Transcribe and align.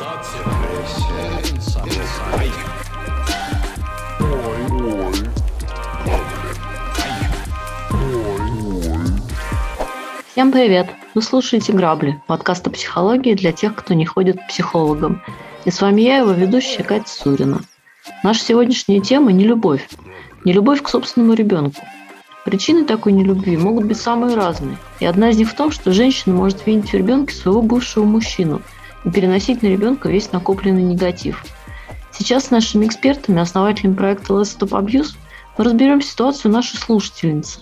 Всем 0.00 0.08
привет! 10.52 10.88
Вы 11.14 11.20
слушаете 11.20 11.74
«Грабли»– 11.74 12.18
подкаст 12.26 12.66
о 12.66 12.70
психологии 12.70 13.34
для 13.34 13.52
тех, 13.52 13.74
кто 13.74 13.92
не 13.92 14.06
ходит 14.06 14.40
к 14.40 14.46
психологам. 14.48 15.20
И 15.66 15.70
с 15.70 15.82
вами 15.82 16.00
я, 16.00 16.16
его 16.16 16.30
ведущая 16.30 16.82
Катя 16.82 17.06
Сурина. 17.06 17.60
Наша 18.22 18.42
сегодняшняя 18.42 19.00
тема– 19.00 19.32
не 19.34 19.44
любовь. 19.44 19.86
Не 20.46 20.54
любовь 20.54 20.80
к 20.80 20.88
собственному 20.88 21.34
ребенку. 21.34 21.82
Причины 22.46 22.86
такой 22.86 23.12
нелюбви 23.12 23.58
могут 23.58 23.84
быть 23.84 24.00
самые 24.00 24.34
разные. 24.34 24.78
И 24.98 25.04
одна 25.04 25.28
из 25.28 25.36
них 25.36 25.50
в 25.50 25.54
том, 25.54 25.70
что 25.70 25.92
женщина 25.92 26.34
может 26.34 26.66
видеть 26.66 26.90
в 26.90 26.94
ребенке 26.94 27.34
своего 27.34 27.60
бывшего 27.60 28.04
мужчину 28.04 28.62
и 29.04 29.10
переносить 29.10 29.62
на 29.62 29.66
ребенка 29.68 30.08
весь 30.08 30.32
накопленный 30.32 30.82
негатив. 30.82 31.44
Сейчас 32.12 32.46
с 32.46 32.50
нашими 32.50 32.86
экспертами, 32.86 33.40
основателями 33.40 33.94
проекта 33.94 34.34
Let's 34.34 34.58
Stop 34.58 34.70
Abuse, 34.70 35.14
мы 35.56 35.64
разберем 35.64 36.02
ситуацию 36.02 36.52
нашей 36.52 36.76
слушательницы 36.76 37.60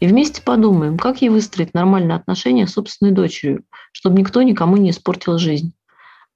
и 0.00 0.06
вместе 0.06 0.42
подумаем, 0.42 0.98
как 0.98 1.22
ей 1.22 1.28
выстроить 1.28 1.74
нормальные 1.74 2.16
отношения 2.16 2.66
с 2.66 2.72
собственной 2.72 3.12
дочерью, 3.12 3.64
чтобы 3.92 4.18
никто 4.18 4.42
никому 4.42 4.76
не 4.76 4.90
испортил 4.90 5.38
жизнь. 5.38 5.72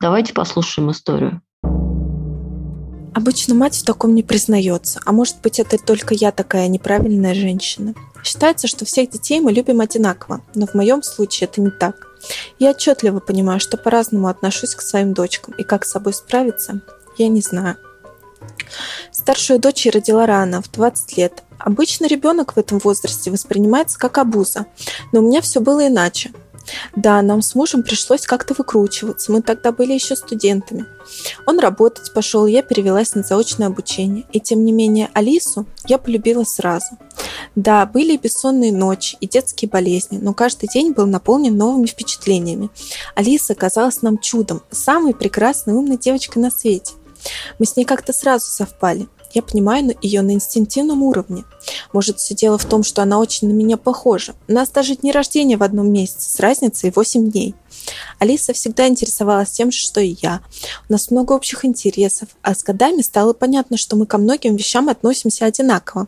Давайте 0.01 0.35
послушаем 0.35 0.91
историю. 0.91 1.41
Обычно 3.15 3.55
мать 3.55 3.77
в 3.77 3.85
таком 3.85 4.15
не 4.15 4.25
признается, 4.25 5.01
а 5.07 5.13
может 5.13 5.37
быть 5.41 5.61
это 5.61 5.79
только 5.79 6.15
я 6.15 6.33
такая 6.33 6.67
неправильная 6.67 7.33
женщина. 7.33 7.95
Считается, 8.25 8.67
что 8.67 8.85
всех 8.85 9.11
детей 9.11 9.41
мы 9.41 9.53
любим 9.53 9.81
одинаково, 9.81 10.41
но 10.55 10.67
в 10.67 10.75
моем 10.75 11.03
случае 11.03 11.49
это 11.49 11.61
не 11.61 11.71
так. 11.71 12.09
Я 12.59 12.71
отчетливо 12.71 13.21
понимаю, 13.21 13.61
что 13.61 13.77
по-разному 13.77 14.29
отношусь 14.29 14.75
к 14.75 14.83
своим 14.83 15.13
дочкам, 15.13 15.55
и 15.59 15.63
как 15.63 15.85
с 15.85 15.91
собой 15.91 16.15
справиться, 16.15 16.81
я 17.19 17.29
не 17.29 17.41
знаю. 17.41 17.77
Старшую 19.13 19.59
дочь 19.59 19.87
я 19.87 19.93
родила 19.93 20.27
рано, 20.27 20.61
в 20.63 20.71
20 20.71 21.17
лет. 21.17 21.43
Обычно 21.59 22.07
ребенок 22.07 22.57
в 22.57 22.59
этом 22.59 22.79
возрасте 22.79 23.31
воспринимается 23.31 23.99
как 23.99 24.19
обуза, 24.19 24.67
но 25.13 25.21
у 25.21 25.23
меня 25.23 25.41
все 25.41 25.61
было 25.61 25.87
иначе. 25.87 26.33
Да, 26.97 27.21
нам 27.23 27.43
с 27.43 27.55
мужем 27.55 27.83
пришлось 27.83 28.23
как-то 28.23 28.55
выкручиваться. 28.55 29.33
Мы 29.33 29.43
тогда 29.43 29.73
были 29.73 29.93
еще 29.93 30.17
студентами. 30.17 30.87
Он 31.47 31.59
работать 31.59 32.13
пошел, 32.13 32.47
я 32.47 32.63
перевелась 32.63 33.15
на 33.15 33.23
заочное 33.23 33.69
обучение. 33.69 34.25
И 34.33 34.41
тем 34.41 34.65
не 34.65 34.73
менее 34.73 35.11
Алису 35.13 35.67
я 35.87 35.99
полюбила 35.99 36.45
сразу. 36.45 36.99
Да, 37.55 37.87
были 37.87 38.17
бессонные 38.17 38.73
ночи 38.73 39.17
и 39.21 39.29
детские 39.29 39.69
болезни, 39.69 40.19
но 40.19 40.35
каждый 40.35 40.69
день 40.69 40.93
был 40.93 41.07
наполнен 41.07 41.57
новыми 41.57 41.87
впечатлениями. 41.87 42.71
Алиса 43.15 43.55
казалась 43.55 44.03
нам 44.03 44.19
чудом, 44.19 44.63
самой 44.71 45.15
прекрасной 45.15 45.75
умной 45.75 45.99
девочкой 45.99 46.43
на 46.43 46.51
свете. 46.51 46.95
Мы 47.59 47.67
с 47.67 47.77
ней 47.77 47.85
как-то 47.85 48.13
сразу 48.13 48.47
совпали. 48.47 49.09
Я 49.35 49.43
понимаю 49.43 49.97
ее 50.01 50.23
на 50.23 50.31
инстинктивном 50.31 51.03
уровне. 51.03 51.45
Может, 51.93 52.21
все 52.21 52.35
дело 52.37 52.57
в 52.57 52.65
том, 52.65 52.85
что 52.85 53.03
она 53.03 53.19
очень 53.19 53.49
на 53.49 53.53
меня 53.53 53.77
похожа. 53.77 54.35
У 54.47 54.53
нас 54.53 54.71
даже 54.71 54.95
дни 54.95 55.11
рождения 55.11 55.57
в 55.57 55.65
одном 55.65 55.93
месяце 55.93 56.31
с 56.31 56.39
разницей 56.39 56.93
8 56.95 57.33
дней. 57.33 57.55
Алиса 58.21 58.53
всегда 58.53 58.87
интересовалась 58.87 59.51
тем 59.51 59.73
же, 59.73 59.79
что 59.79 60.01
и 60.01 60.17
я. 60.23 60.41
У 60.89 60.93
нас 60.93 61.11
много 61.11 61.33
общих 61.33 61.65
интересов, 61.65 62.29
а 62.43 62.55
с 62.55 62.63
годами 62.63 63.03
стало 63.03 63.33
понятно, 63.33 63.77
что 63.77 63.97
мы 63.97 64.07
ко 64.07 64.19
многим 64.19 64.55
вещам 64.55 64.89
относимся 64.89 65.47
одинаково. 65.47 66.07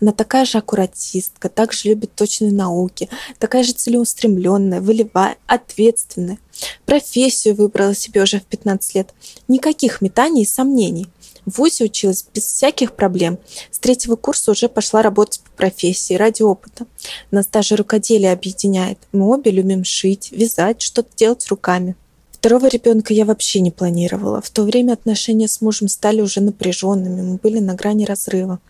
Она 0.00 0.10
такая 0.10 0.44
же 0.44 0.58
аккуратистка, 0.58 1.48
так 1.48 1.72
же 1.72 1.90
любит 1.90 2.14
точные 2.16 2.52
науки, 2.52 3.08
такая 3.38 3.62
же 3.62 3.72
целеустремленная, 3.72 4.80
волевая, 4.80 5.36
ответственная. 5.46 6.38
Профессию 6.86 7.54
выбрала 7.54 7.94
себе 7.94 8.22
уже 8.22 8.40
в 8.40 8.44
15 8.44 8.94
лет. 8.96 9.14
Никаких 9.46 10.00
метаний 10.00 10.42
и 10.42 10.46
сомнений. 10.46 11.06
В 11.46 11.58
ВУЗе 11.58 11.84
училась 11.84 12.24
без 12.34 12.44
всяких 12.44 12.94
проблем. 12.94 13.38
С 13.70 13.78
третьего 13.78 14.16
курса 14.16 14.50
уже 14.50 14.68
пошла 14.68 15.02
работать 15.02 15.40
по 15.40 15.50
профессии 15.50 16.14
ради 16.14 16.42
опыта. 16.42 16.86
Нас 17.30 17.46
даже 17.46 17.76
рукоделие 17.76 18.32
объединяет. 18.32 18.98
Мы 19.12 19.28
обе 19.28 19.50
любим 19.50 19.84
шить, 19.84 20.30
вязать, 20.32 20.80
что-то 20.82 21.10
делать 21.16 21.46
руками. 21.48 21.96
Второго 22.44 22.66
ребенка 22.66 23.14
я 23.14 23.24
вообще 23.24 23.60
не 23.60 23.70
планировала. 23.70 24.42
В 24.42 24.50
то 24.50 24.64
время 24.64 24.92
отношения 24.92 25.48
с 25.48 25.62
мужем 25.62 25.88
стали 25.88 26.20
уже 26.20 26.42
напряженными, 26.42 27.22
мы 27.22 27.36
были 27.36 27.58
на 27.58 27.72
грани 27.72 28.04
разрыва. 28.04 28.60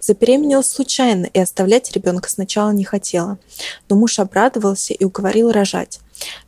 Забеременела 0.00 0.62
случайно 0.62 1.26
и 1.26 1.40
оставлять 1.40 1.90
ребенка 1.90 2.30
сначала 2.30 2.70
не 2.70 2.84
хотела. 2.84 3.38
Но 3.88 3.96
муж 3.96 4.20
обрадовался 4.20 4.94
и 4.94 5.04
уговорил 5.04 5.50
рожать. 5.50 5.98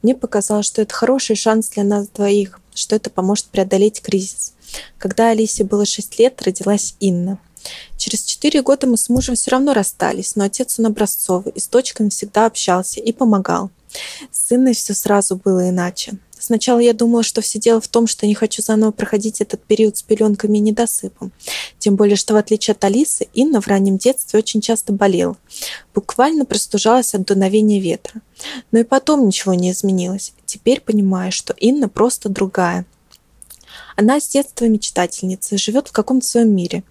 Мне 0.03 0.15
показалось, 0.15 0.67
что 0.67 0.81
это 0.81 0.95
хороший 0.95 1.35
шанс 1.35 1.71
для 1.71 1.83
нас 1.83 2.07
двоих, 2.07 2.61
что 2.77 2.97
это 2.97 3.11
поможет 3.11 3.47
преодолеть 3.47 4.01
кризис. 4.01 4.55
Когда 4.99 5.31
Алисе 5.31 5.65
было 5.65 5.87
6 5.87 6.19
лет, 6.19 6.41
родилась 6.43 6.95
Инна. 7.01 7.39
Через 7.97 8.23
4 8.23 8.63
года 8.63 8.87
мы 8.87 8.97
с 8.97 9.09
мужем 9.09 9.35
все 9.35 9.51
равно 9.51 9.75
расстались, 9.75 10.37
но 10.37 10.45
отец 10.45 10.79
он 10.79 10.87
образцовый 10.87 11.53
и 11.55 11.61
с 11.61 11.69
дочками 11.69 12.09
всегда 12.09 12.47
общался 12.47 13.01
и 13.01 13.13
помогал. 13.13 13.71
С 14.31 14.53
Инной 14.53 14.75
все 14.75 14.95
сразу 14.95 15.37
было 15.37 15.69
иначе. 15.69 16.19
Сначала 16.39 16.79
я 16.79 16.93
думала, 16.93 17.23
что 17.23 17.41
все 17.41 17.59
дело 17.59 17.81
в 17.81 17.89
том, 17.89 18.07
что 18.07 18.27
не 18.27 18.35
хочу 18.35 18.63
заново 18.63 18.91
проходить 18.91 19.41
этот 19.41 19.63
период 19.63 19.97
с 19.97 20.03
пеленками 20.03 20.59
и 20.59 20.61
недосыпом. 20.61 21.33
Тем 21.79 21.97
более, 21.97 22.17
что 22.17 22.35
в 22.35 22.37
отличие 22.37 22.73
от 22.73 22.85
Алисы, 22.85 23.29
Инна 23.35 23.61
в 23.61 23.67
раннем 23.67 23.97
детстве 23.97 24.39
очень 24.39 24.61
часто 24.61 24.93
болела. 24.93 25.37
Буквально 25.95 26.45
простужалась 26.45 27.15
от 27.15 27.25
дуновения 27.25 27.81
ветра. 27.81 28.21
Но 28.71 28.81
и 28.81 28.85
потом 28.85 29.27
ничего 29.27 29.55
не 29.55 29.71
изменилось. 29.71 30.35
Теперь 30.45 30.81
понимаю, 30.81 31.33
что 31.33 31.55
Инна 31.55 31.89
просто 31.89 32.29
другая. 32.29 32.85
Она 33.97 34.21
с 34.21 34.29
детства 34.29 34.67
мечтательница, 34.67 35.57
живет 35.57 35.89
в 35.89 35.93
каком-то 35.93 36.27
своем 36.27 36.55
мире. 36.55 36.85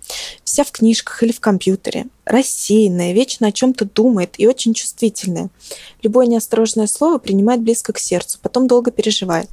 Вся 0.43 0.63
в 0.63 0.71
книжках 0.71 1.21
или 1.21 1.31
в 1.31 1.39
компьютере. 1.39 2.07
Рассеянная, 2.25 3.13
вечно 3.13 3.47
о 3.47 3.51
чем-то 3.51 3.85
думает 3.85 4.33
и 4.37 4.47
очень 4.47 4.73
чувствительная. 4.73 5.49
Любое 6.01 6.25
неосторожное 6.25 6.87
слово 6.87 7.19
принимает 7.19 7.61
близко 7.61 7.93
к 7.93 7.99
сердцу, 7.99 8.39
потом 8.41 8.67
долго 8.67 8.89
переживает. 8.89 9.49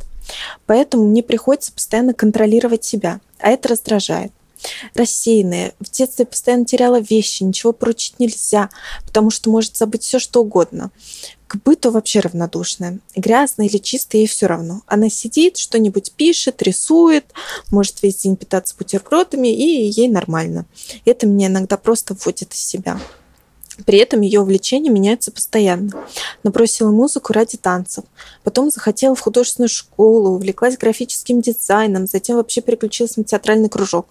Поэтому 0.66 1.06
мне 1.06 1.22
приходится 1.22 1.72
постоянно 1.72 2.14
контролировать 2.14 2.84
себя, 2.84 3.20
а 3.38 3.50
это 3.50 3.69
раздражает 3.69 4.32
рассеянная. 4.95 5.75
В 5.81 5.91
детстве 5.91 6.25
постоянно 6.25 6.65
теряла 6.65 7.00
вещи, 7.00 7.43
ничего 7.43 7.73
поручить 7.73 8.19
нельзя, 8.19 8.71
потому 9.06 9.31
что 9.31 9.50
может 9.50 9.77
забыть 9.77 10.03
все, 10.03 10.19
что 10.19 10.43
угодно. 10.43 10.91
К 11.47 11.56
быту 11.56 11.91
вообще 11.91 12.21
равнодушная. 12.21 12.99
Грязная 13.15 13.67
или 13.67 13.77
чистая, 13.77 14.23
ей 14.23 14.27
все 14.27 14.47
равно. 14.47 14.83
Она 14.87 15.11
сидит, 15.11 15.59
что-нибудь 15.59 16.12
пишет, 16.12 16.62
рисует, 16.62 17.27
может 17.71 18.03
весь 18.03 18.17
день 18.17 18.37
питаться 18.37 18.75
бутербродами, 18.78 19.49
и 19.49 19.91
ей 19.91 20.09
нормально. 20.09 20.65
Это 21.05 21.27
меня 21.27 21.49
иногда 21.49 21.77
просто 21.77 22.15
вводит 22.15 22.55
из 22.55 22.65
себя. 22.65 22.99
При 23.87 23.98
этом 23.98 24.20
ее 24.20 24.41
увлечения 24.41 24.91
меняются 24.91 25.31
постоянно. 25.31 25.91
Набросила 26.43 26.91
музыку 26.91 27.32
ради 27.32 27.56
танцев. 27.56 28.04
Потом 28.44 28.70
захотела 28.70 29.15
в 29.15 29.20
художественную 29.20 29.69
школу, 29.69 30.31
увлеклась 30.31 30.76
графическим 30.76 31.41
дизайном, 31.41 32.06
затем 32.06 32.37
вообще 32.37 32.60
переключилась 32.60 33.16
на 33.16 33.25
театральный 33.25 33.69
кружок. 33.69 34.06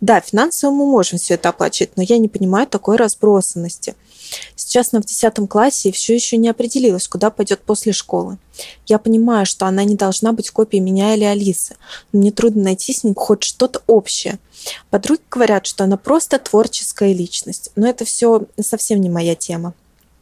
Да, 0.00 0.20
финансово 0.20 0.70
мы 0.70 0.86
можем 0.86 1.18
все 1.18 1.34
это 1.34 1.48
оплачивать, 1.48 1.96
но 1.96 2.02
я 2.02 2.18
не 2.18 2.28
понимаю 2.28 2.66
такой 2.66 2.96
разбросанности. 2.96 3.94
Сейчас 4.56 4.90
она 4.92 5.02
в 5.02 5.06
10 5.06 5.48
классе 5.48 5.88
и 5.88 5.92
все 5.92 6.14
еще 6.14 6.36
не 6.36 6.48
определилась, 6.48 7.08
куда 7.08 7.30
пойдет 7.30 7.60
после 7.60 7.92
школы. 7.92 8.38
Я 8.86 8.98
понимаю, 8.98 9.46
что 9.46 9.66
она 9.66 9.84
не 9.84 9.94
должна 9.94 10.32
быть 10.32 10.50
копией 10.50 10.82
меня 10.82 11.14
или 11.14 11.24
Алисы, 11.24 11.76
но 12.12 12.20
мне 12.20 12.32
трудно 12.32 12.64
найти 12.64 12.92
с 12.92 13.04
ней 13.04 13.14
хоть 13.16 13.44
что-то 13.44 13.82
общее. 13.86 14.38
Подруги 14.90 15.20
говорят, 15.30 15.66
что 15.66 15.84
она 15.84 15.96
просто 15.96 16.38
творческая 16.38 17.12
личность, 17.12 17.70
но 17.76 17.88
это 17.88 18.04
все 18.04 18.46
совсем 18.60 19.00
не 19.00 19.08
моя 19.08 19.34
тема. 19.34 19.74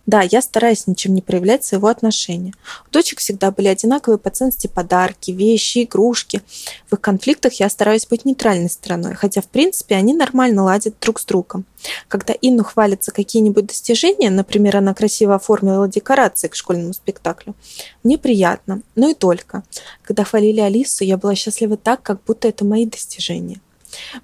Да, 0.07 0.23
я 0.23 0.41
стараюсь 0.41 0.87
ничем 0.87 1.15
не 1.15 1.21
проявлять 1.21 1.65
своего 1.65 1.89
отношения. 1.89 2.55
У 2.87 2.93
дочек 2.93 3.19
всегда 3.19 3.51
были 3.51 3.67
одинаковые 3.67 4.19
по 4.19 4.31
ценности 4.31 4.69
подарки, 4.69 5.33
вещи, 5.33 5.83
игрушки. 5.83 6.43
В 6.89 6.95
их 6.95 7.01
конфликтах 7.01 7.55
я 7.55 7.69
стараюсь 7.69 8.07
быть 8.07 8.25
нейтральной 8.25 8.71
стороной, 8.71 9.15
хотя, 9.15 9.41
в 9.41 9.49
принципе, 9.49 9.97
они 9.97 10.15
нормально 10.15 10.63
ладят 10.63 10.95
друг 11.01 11.19
с 11.19 11.25
другом. 11.25 11.65
Когда 12.07 12.35
Инну 12.41 12.63
хвалятся 12.63 13.11
какие-нибудь 13.11 13.67
достижения, 13.67 14.31
например, 14.31 14.77
она 14.77 14.95
красиво 14.95 15.35
оформила 15.35 15.89
декорации 15.89 16.49
к 16.49 16.55
школьному 16.55 16.93
спектаклю, 16.93 17.57
мне 18.05 18.17
приятно, 18.17 18.83
но 18.95 19.09
и 19.09 19.15
только. 19.15 19.65
Когда 20.03 20.23
хвалили 20.23 20.61
Алису, 20.61 21.03
я 21.03 21.17
была 21.17 21.35
счастлива 21.35 21.77
так, 21.77 22.03
как 22.03 22.23
будто 22.25 22.47
это 22.47 22.65
мои 22.65 22.87
достижения. 22.87 23.61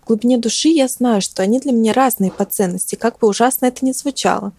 В 0.03 0.07
глубине 0.07 0.39
души 0.39 0.69
я 0.69 0.89
знаю, 0.89 1.21
что 1.21 1.43
они 1.43 1.61
для 1.61 1.73
меня 1.73 1.93
разные 1.93 2.31
по 2.31 2.45
ценности, 2.45 2.95
как 2.95 3.19
бы 3.19 3.29
ужасно 3.29 3.67
это 3.67 3.85
ни 3.85 3.93
звучало. 3.93 4.53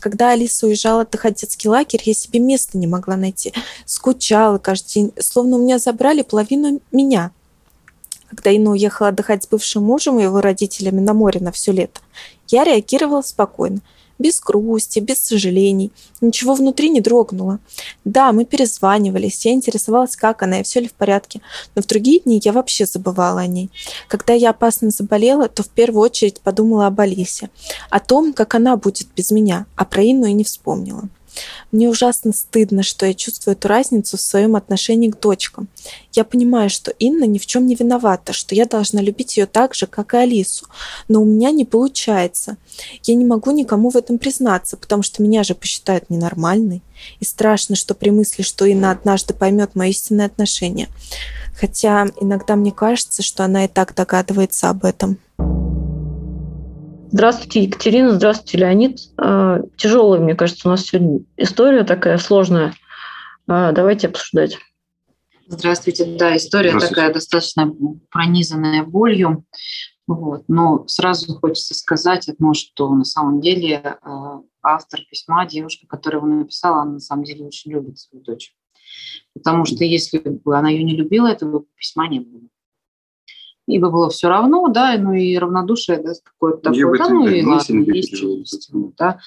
Когда 0.00 0.30
Алиса 0.30 0.66
уезжала 0.66 1.02
отдыхать 1.02 1.38
в 1.38 1.40
детский 1.40 1.68
лагерь, 1.68 2.02
я 2.04 2.14
себе 2.14 2.40
места 2.40 2.78
не 2.78 2.86
могла 2.86 3.16
найти. 3.16 3.52
Скучала 3.84 4.58
каждый 4.58 4.92
день, 4.92 5.12
словно 5.18 5.56
у 5.56 5.60
меня 5.60 5.78
забрали 5.78 6.22
половину 6.22 6.80
меня. 6.92 7.32
Когда 8.30 8.50
Инна 8.50 8.72
уехала 8.72 9.08
отдыхать 9.08 9.44
с 9.44 9.48
бывшим 9.48 9.84
мужем 9.84 10.18
и 10.18 10.22
его 10.22 10.40
родителями 10.40 11.00
на 11.00 11.14
море 11.14 11.40
на 11.40 11.50
все 11.50 11.72
лето, 11.72 12.00
я 12.48 12.64
реагировала 12.64 13.22
спокойно. 13.22 13.80
Без 14.18 14.40
грусти, 14.40 14.98
без 14.98 15.18
сожалений. 15.20 15.92
Ничего 16.20 16.54
внутри 16.54 16.90
не 16.90 17.00
дрогнуло. 17.00 17.60
Да, 18.04 18.32
мы 18.32 18.44
перезванивались, 18.44 19.44
я 19.46 19.52
интересовалась, 19.52 20.16
как 20.16 20.42
она 20.42 20.60
и 20.60 20.62
все 20.62 20.80
ли 20.80 20.88
в 20.88 20.94
порядке. 20.94 21.40
Но 21.74 21.82
в 21.82 21.86
другие 21.86 22.20
дни 22.20 22.40
я 22.44 22.52
вообще 22.52 22.86
забывала 22.86 23.40
о 23.40 23.46
ней. 23.46 23.70
Когда 24.08 24.34
я 24.34 24.50
опасно 24.50 24.90
заболела, 24.90 25.48
то 25.48 25.62
в 25.62 25.68
первую 25.68 26.02
очередь 26.02 26.40
подумала 26.40 26.86
об 26.86 27.00
Алисе. 27.00 27.50
О 27.90 28.00
том, 28.00 28.32
как 28.32 28.54
она 28.54 28.76
будет 28.76 29.08
без 29.16 29.30
меня. 29.30 29.66
А 29.76 29.84
про 29.84 30.02
Инну 30.02 30.26
и 30.26 30.32
не 30.32 30.44
вспомнила. 30.44 31.08
Мне 31.72 31.88
ужасно 31.88 32.32
стыдно, 32.32 32.82
что 32.82 33.06
я 33.06 33.14
чувствую 33.14 33.54
эту 33.54 33.68
разницу 33.68 34.16
в 34.16 34.20
своем 34.20 34.56
отношении 34.56 35.10
к 35.10 35.20
дочкам. 35.20 35.68
Я 36.12 36.24
понимаю, 36.24 36.70
что 36.70 36.90
Инна 36.90 37.24
ни 37.24 37.38
в 37.38 37.46
чем 37.46 37.66
не 37.66 37.74
виновата, 37.74 38.32
что 38.32 38.54
я 38.54 38.64
должна 38.64 39.00
любить 39.00 39.36
ее 39.36 39.46
так 39.46 39.74
же, 39.74 39.86
как 39.86 40.14
и 40.14 40.18
Алису. 40.18 40.66
Но 41.08 41.22
у 41.22 41.24
меня 41.24 41.50
не 41.50 41.64
получается. 41.64 42.56
Я 43.04 43.14
не 43.14 43.24
могу 43.24 43.50
никому 43.50 43.90
в 43.90 43.96
этом 43.96 44.18
признаться, 44.18 44.76
потому 44.76 45.02
что 45.02 45.22
меня 45.22 45.44
же 45.44 45.54
посчитают 45.54 46.10
ненормальной. 46.10 46.82
И 47.20 47.24
страшно, 47.24 47.76
что 47.76 47.94
при 47.94 48.10
мысли, 48.10 48.42
что 48.42 48.64
Инна 48.64 48.90
однажды 48.90 49.34
поймет 49.34 49.74
мое 49.74 49.90
истинное 49.90 50.26
отношение. 50.26 50.88
Хотя 51.58 52.06
иногда 52.20 52.56
мне 52.56 52.72
кажется, 52.72 53.22
что 53.22 53.44
она 53.44 53.64
и 53.64 53.68
так 53.68 53.94
догадывается 53.94 54.70
об 54.70 54.84
этом. 54.84 55.18
Здравствуйте, 57.10 57.62
Екатерина. 57.62 58.12
Здравствуйте, 58.12 58.58
Леонид. 58.58 58.98
А, 59.16 59.60
Тяжелая, 59.76 60.20
мне 60.20 60.34
кажется, 60.34 60.68
у 60.68 60.70
нас 60.70 60.84
сегодня 60.84 61.20
история 61.38 61.84
такая 61.84 62.18
сложная. 62.18 62.74
А, 63.46 63.72
давайте 63.72 64.08
обсуждать. 64.08 64.58
Здравствуйте. 65.46 66.04
Да, 66.18 66.36
история 66.36 66.78
такая 66.78 67.12
достаточно 67.12 67.74
пронизанная 68.10 68.84
болью. 68.84 69.46
Вот. 70.06 70.44
Но 70.48 70.86
сразу 70.86 71.34
хочется 71.38 71.74
сказать 71.74 72.28
одно, 72.28 72.52
что 72.52 72.92
на 72.94 73.04
самом 73.04 73.40
деле 73.40 73.98
а, 74.02 74.42
автор 74.62 75.00
письма, 75.10 75.46
девушка, 75.46 75.86
которая 75.86 76.20
его 76.20 76.30
написала, 76.30 76.82
она 76.82 76.92
на 76.92 77.00
самом 77.00 77.24
деле 77.24 77.46
очень 77.46 77.72
любит 77.72 77.98
свою 77.98 78.22
дочь. 78.22 78.54
Потому 79.32 79.64
что 79.64 79.82
если 79.82 80.18
бы 80.18 80.58
она 80.58 80.68
ее 80.68 80.84
не 80.84 80.94
любила, 80.94 81.28
этого 81.28 81.64
письма 81.74 82.06
не 82.08 82.20
было 82.20 82.42
ибо 83.68 83.90
было 83.90 84.08
все 84.10 84.28
равно, 84.28 84.68
да, 84.68 84.96
ну 84.98 85.12
и 85.12 85.36
равнодушие, 85.36 86.02
да, 86.02 86.12
какое-то 86.24 86.72
такое, 86.72 86.98
да, 86.98 87.08
ну 87.08 87.26
и 87.26 87.44
ладно, 87.44 87.80
есть, 87.92 88.12
есть, 88.12 88.70
да, 88.96 89.20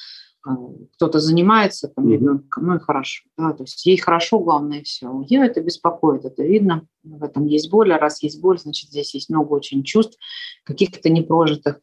а, 0.44 0.56
кто-то 0.96 1.20
занимается 1.20 1.88
там 1.88 2.12
ребенком, 2.12 2.66
ну 2.66 2.76
и 2.76 2.80
хорошо, 2.80 3.24
да, 3.38 3.54
то 3.54 3.64
есть 3.64 3.86
ей 3.86 3.98
хорошо, 3.98 4.40
главное 4.40 4.82
все. 4.84 5.24
Ее 5.30 5.46
это 5.46 5.62
беспокоит, 5.62 6.26
это 6.26 6.44
видно, 6.44 6.88
в 7.04 7.24
этом 7.24 7.46
есть 7.46 7.70
боль, 7.70 7.94
а 7.94 8.00
раз 8.00 8.24
есть 8.24 8.42
боль, 8.42 8.58
значит 8.58 8.90
здесь 8.90 9.14
есть 9.14 9.30
много 9.30 9.54
очень 9.54 9.84
чувств, 9.84 10.18
каких-то 10.64 11.10
непрожитых. 11.10 11.80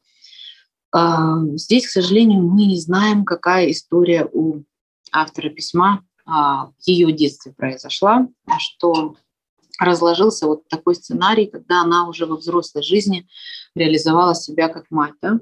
А, 0.91 1.39
здесь, 1.55 1.87
к 1.87 1.91
сожалению, 1.91 2.43
мы 2.43 2.67
не 2.67 2.81
знаем, 2.81 3.25
какая 3.25 3.71
история 3.71 4.29
у 4.33 4.65
автора 5.13 5.51
письма 5.51 6.05
а, 6.27 6.67
в 6.67 6.89
ее 6.89 7.13
детстве 7.13 7.53
произошла, 7.57 8.27
что 8.59 9.15
разложился 9.79 10.47
вот 10.47 10.69
такой 10.69 10.95
сценарий, 10.95 11.47
когда 11.47 11.83
она 11.83 12.09
уже 12.09 12.27
во 12.27 12.37
взрослой 12.37 12.83
жизни 12.83 13.29
реализовала 13.75 14.35
себя 14.35 14.69
как 14.69 14.91
мать, 14.91 15.15
да? 15.23 15.39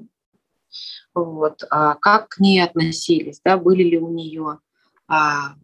Вот. 1.13 1.63
А 1.71 1.95
как 1.95 2.29
к 2.29 2.39
ней 2.39 2.63
относились, 2.63 3.41
да? 3.43 3.57
Были 3.57 3.83
ли 3.83 3.97
у 3.97 4.09
нее 4.09 4.59
а, 5.07 5.55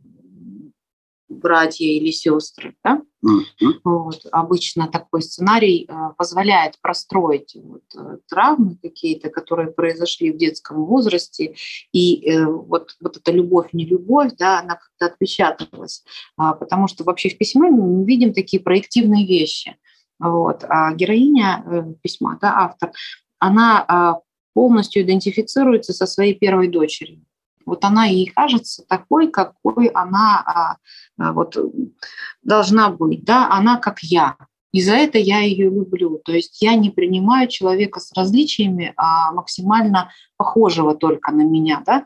братья 1.33 1.85
или 1.85 2.11
сестры, 2.11 2.75
да? 2.83 3.01
Mm-hmm. 3.25 3.73
Вот. 3.83 4.25
Обычно 4.31 4.87
такой 4.87 5.21
сценарий 5.21 5.87
э, 5.87 5.93
позволяет 6.17 6.79
простроить 6.81 7.55
вот, 7.55 7.83
э, 7.95 8.17
травмы 8.29 8.77
какие-то, 8.81 9.29
которые 9.29 9.71
произошли 9.71 10.31
в 10.31 10.37
детском 10.37 10.85
возрасте, 10.85 11.55
и 11.93 12.29
э, 12.29 12.45
вот, 12.45 12.95
вот 13.01 13.17
эта 13.17 13.31
любовь, 13.31 13.69
не 13.71 13.85
любовь, 13.85 14.33
да, 14.37 14.59
она 14.59 14.75
как-то 14.75 15.05
отпечаталась, 15.05 16.03
а, 16.37 16.53
потому 16.53 16.87
что 16.87 17.03
вообще 17.03 17.29
в 17.29 17.37
письме 17.37 17.69
мы 17.69 18.05
видим 18.05 18.33
такие 18.33 18.61
проективные 18.61 19.25
вещи. 19.25 19.77
Вот. 20.19 20.63
А 20.67 20.93
героиня 20.93 21.95
письма, 22.01 22.37
да, 22.41 22.53
автор, 22.55 22.91
она 23.39 23.85
а, 23.87 24.19
полностью 24.53 25.01
идентифицируется 25.01 25.93
со 25.93 26.05
своей 26.05 26.33
первой 26.33 26.67
дочерью. 26.67 27.25
Вот 27.65 27.83
она 27.85 28.05
ей 28.05 28.27
кажется 28.27 28.83
такой, 28.87 29.29
какой 29.29 29.87
она 29.87 30.41
а, 30.45 30.77
а, 31.17 31.33
вот, 31.33 31.57
должна 32.41 32.89
быть. 32.89 33.23
Да? 33.23 33.49
Она 33.51 33.77
как 33.77 33.99
я. 33.99 34.37
И 34.71 34.81
за 34.81 34.93
это 34.93 35.19
я 35.19 35.41
ее 35.41 35.69
люблю. 35.69 36.19
То 36.23 36.33
есть 36.33 36.61
я 36.61 36.75
не 36.75 36.89
принимаю 36.89 37.47
человека 37.47 37.99
с 37.99 38.11
различиями, 38.13 38.93
а 38.97 39.31
максимально 39.31 40.11
похожего 40.35 40.95
только 40.95 41.31
на 41.31 41.43
меня. 41.43 41.83
Да? 41.85 42.05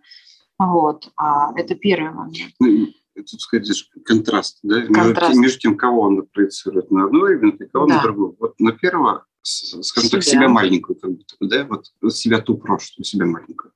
Вот. 0.59 1.09
А 1.15 1.53
это 1.55 1.75
первый 1.75 2.11
момент. 2.11 2.53
Ну, 2.59 2.87
тут 3.15 3.41
сказать, 3.41 3.69
контраст, 4.05 4.59
да? 4.63 4.81
контраст. 4.81 5.29
Между, 5.29 5.41
между 5.41 5.59
тем, 5.59 5.77
кого 5.77 6.01
он 6.01 6.27
проецирует 6.27 6.91
на 6.91 7.05
одного 7.05 7.27
ребенка 7.27 7.63
и 7.63 7.67
кого 7.69 7.87
да. 7.87 7.95
на 7.95 8.03
другого. 8.03 8.35
Вот 8.39 8.59
на 8.59 8.73
первого, 8.73 9.25
скажем 9.41 10.09
себя. 10.09 10.19
так, 10.19 10.23
себя 10.23 10.49
маленькую, 10.49 10.99
как 10.99 11.11
будто 11.11 11.35
да, 11.39 11.65
вот 11.65 12.13
себя 12.13 12.41
ту 12.41 12.57
прошлую, 12.57 13.05
себя 13.05 13.25
маленькую. 13.25 13.71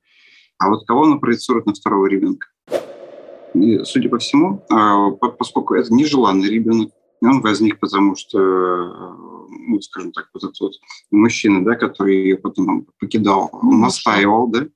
А 0.61 0.69
вот 0.69 0.85
кого 0.85 1.05
она 1.05 1.17
проецирует 1.17 1.65
на 1.65 1.73
второго 1.73 2.05
ребенка? 2.05 2.47
И, 3.55 3.83
судя 3.83 4.09
по 4.09 4.19
всему, 4.19 4.63
а, 4.69 5.09
поскольку 5.09 5.73
это 5.73 5.91
нежеланный 5.91 6.49
ребенок, 6.49 6.91
он 7.21 7.41
возник 7.41 7.79
потому, 7.79 8.15
что, 8.15 8.37
ну, 9.49 9.81
скажем 9.81 10.11
так, 10.11 10.29
вот 10.33 10.43
этот 10.43 10.59
вот 10.59 10.73
мужчина, 11.09 11.65
да, 11.65 11.75
который 11.75 12.15
ее 12.15 12.37
потом 12.37 12.85
покидал, 12.99 13.49
он 13.51 13.79
настаивал, 13.79 14.47
да, 14.49 14.67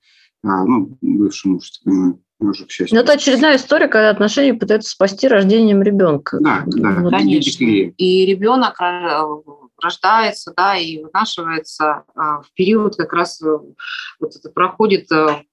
а, 0.44 0.66
ну, 0.66 0.98
бывший 1.02 1.52
муж, 1.52 1.72
понимаю, 1.84 2.20
уже, 2.40 2.66
к 2.66 2.72
счастью. 2.72 2.96
Но 2.96 3.04
это 3.04 3.14
очередная 3.14 3.56
история, 3.58 3.88
когда 3.88 4.10
отношения 4.10 4.56
пытаются 4.56 4.90
спасти 4.90 5.28
рождением 5.28 5.84
ребенка. 5.84 6.40
Да, 6.42 6.64
да, 6.66 7.00
вот. 7.02 7.12
конечно. 7.12 7.64
И 7.64 8.26
ребенок 8.26 8.76
рождается, 9.81 10.54
да, 10.56 10.75
и 10.75 11.04
вынашивается 11.04 12.04
а, 12.16 12.42
в 12.42 12.51
период 12.54 12.95
как 12.95 13.13
раз 13.13 13.42
э, 13.42 13.57
вот 14.19 14.36
это 14.36 14.50
проходит 14.50 15.12
э, 15.12 15.44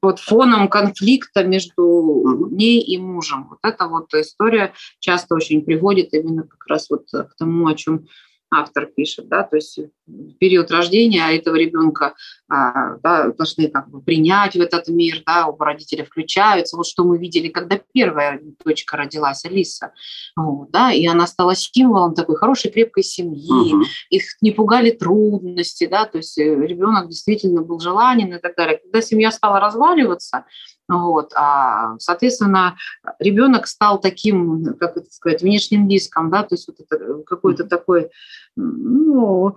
под 0.00 0.18
фоном 0.18 0.68
конфликта 0.68 1.44
между 1.44 2.48
ней 2.50 2.80
и 2.80 2.98
мужем. 2.98 3.48
Вот 3.48 3.58
эта 3.62 3.86
вот 3.86 4.12
история 4.14 4.74
часто 4.98 5.34
очень 5.34 5.64
приводит 5.64 6.12
именно 6.12 6.42
как 6.42 6.66
раз 6.66 6.90
вот 6.90 7.06
к 7.10 7.34
тому, 7.38 7.66
о 7.66 7.74
чем 7.74 8.06
автор 8.50 8.86
пишет, 8.86 9.28
да, 9.28 9.42
то 9.44 9.56
есть 9.56 9.78
в 10.06 10.32
период 10.34 10.70
рождения 10.70 11.24
этого 11.30 11.54
ребенка 11.54 12.14
а, 12.48 12.96
да, 12.96 13.28
должны 13.28 13.68
как 13.68 13.88
бы 13.88 14.02
принять 14.02 14.56
в 14.56 14.60
этот 14.60 14.88
мир, 14.88 15.22
да, 15.24 15.46
оба 15.46 15.66
родителя 15.66 16.04
включаются. 16.04 16.76
Вот 16.76 16.86
что 16.86 17.04
мы 17.04 17.18
видели, 17.18 17.48
когда 17.48 17.80
первая 17.92 18.40
дочка 18.64 18.96
родилась, 18.96 19.44
Алиса, 19.44 19.92
вот, 20.34 20.70
да, 20.70 20.92
и 20.92 21.06
она 21.06 21.26
стала 21.26 21.54
символом 21.54 22.14
такой 22.14 22.36
хорошей, 22.36 22.72
крепкой 22.72 23.04
семьи, 23.04 23.74
угу. 23.74 23.84
их 24.10 24.24
не 24.40 24.50
пугали 24.50 24.90
трудности, 24.90 25.86
да, 25.86 26.06
то 26.06 26.18
есть 26.18 26.36
э, 26.38 26.42
ребенок 26.42 27.08
действительно 27.08 27.62
был 27.62 27.78
желанен 27.78 28.34
и 28.34 28.38
так 28.38 28.56
далее. 28.56 28.78
Когда 28.78 29.00
семья 29.00 29.30
стала 29.30 29.60
разваливаться, 29.60 30.44
вот. 30.90 31.32
А, 31.34 31.98
соответственно, 31.98 32.76
ребенок 33.18 33.66
стал 33.66 34.00
таким, 34.00 34.74
как 34.78 34.96
это 34.96 35.10
сказать, 35.10 35.42
внешним 35.42 35.88
диском, 35.88 36.30
да, 36.30 36.42
то 36.42 36.54
есть 36.54 36.68
вот 36.68 36.78
это 36.80 37.22
какой-то 37.24 37.64
такой 37.64 38.10
ну, 38.56 39.54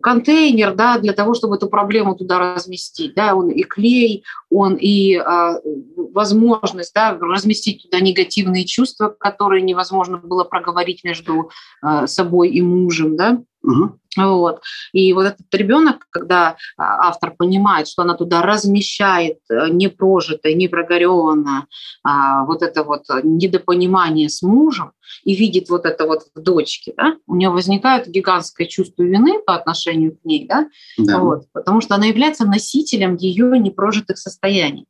контейнер, 0.00 0.74
да, 0.74 0.98
для 0.98 1.12
того, 1.12 1.34
чтобы 1.34 1.56
эту 1.56 1.68
проблему 1.68 2.14
туда 2.16 2.38
разместить, 2.38 3.14
да, 3.14 3.34
он 3.34 3.50
и 3.50 3.62
клей, 3.62 4.24
он 4.50 4.74
и 4.74 5.16
а, 5.16 5.60
возможность, 5.96 6.94
да, 6.94 7.16
разместить 7.20 7.82
туда 7.82 8.00
негативные 8.00 8.64
чувства, 8.64 9.08
которые 9.08 9.62
невозможно 9.62 10.16
было 10.18 10.44
проговорить 10.44 11.04
между 11.04 11.50
а, 11.82 12.06
собой 12.06 12.50
и 12.50 12.62
мужем, 12.62 13.16
да, 13.16 13.42
Угу. 13.62 13.98
Вот. 14.16 14.60
И 14.92 15.12
вот 15.12 15.26
этот 15.26 15.54
ребенок, 15.54 16.06
когда 16.10 16.56
а, 16.76 17.08
автор 17.08 17.34
понимает, 17.36 17.88
что 17.88 18.02
она 18.02 18.14
туда 18.14 18.42
размещает 18.42 19.38
э, 19.48 19.68
непрожитое, 19.70 20.54
непрогоренное, 20.54 21.66
а, 22.04 22.44
вот 22.44 22.62
это 22.62 22.82
вот 22.82 23.04
недопонимание 23.22 24.28
с 24.28 24.42
мужем, 24.42 24.92
и 25.24 25.34
видит 25.34 25.70
вот 25.70 25.86
это 25.86 26.06
вот 26.06 26.24
в 26.34 26.40
дочке, 26.40 26.92
да, 26.96 27.16
у 27.26 27.36
нее 27.36 27.48
возникает 27.48 28.08
гигантское 28.08 28.66
чувство 28.66 29.02
вины 29.02 29.38
по 29.46 29.54
отношению 29.54 30.16
к 30.16 30.24
ней, 30.24 30.46
да, 30.46 30.68
да. 30.98 31.18
Вот, 31.18 31.44
потому 31.52 31.80
что 31.80 31.94
она 31.94 32.06
является 32.06 32.44
носителем 32.44 33.16
ее 33.16 33.58
непрожитых 33.58 34.18
состояний. 34.18 34.86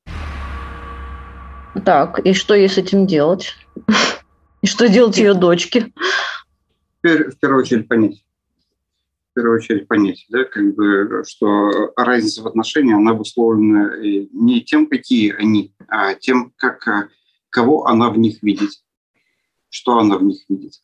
Так, 1.85 2.19
и 2.27 2.33
что 2.33 2.55
ей 2.55 2.69
с 2.69 2.79
этим 2.79 3.07
делать? 3.07 3.55
И 4.63 4.67
что 4.69 4.89
делать 4.89 5.19
ее 5.19 5.35
дочке? 5.35 5.93
В 7.03 7.37
первую 7.41 7.63
очередь 7.63 7.89
понять 7.89 8.23
в 9.33 9.35
первую 9.35 9.57
очередь 9.57 9.89
понять, 9.89 10.27
да, 10.29 10.45
как 10.45 10.75
бы, 10.75 11.23
что 11.27 11.93
разница 11.97 12.43
в 12.43 12.47
отношениях, 12.47 12.99
она 12.99 13.13
обусловлена 13.13 13.97
не 13.99 14.61
тем, 14.61 14.87
какие 14.87 15.33
они, 15.33 15.75
а 15.89 16.15
тем, 16.15 16.53
как, 16.57 17.09
кого 17.49 17.87
она 17.87 18.11
в 18.11 18.19
них 18.19 18.43
видит, 18.43 18.71
что 19.71 19.99
она 19.99 20.19
в 20.19 20.23
них 20.23 20.43
видит. 20.51 20.75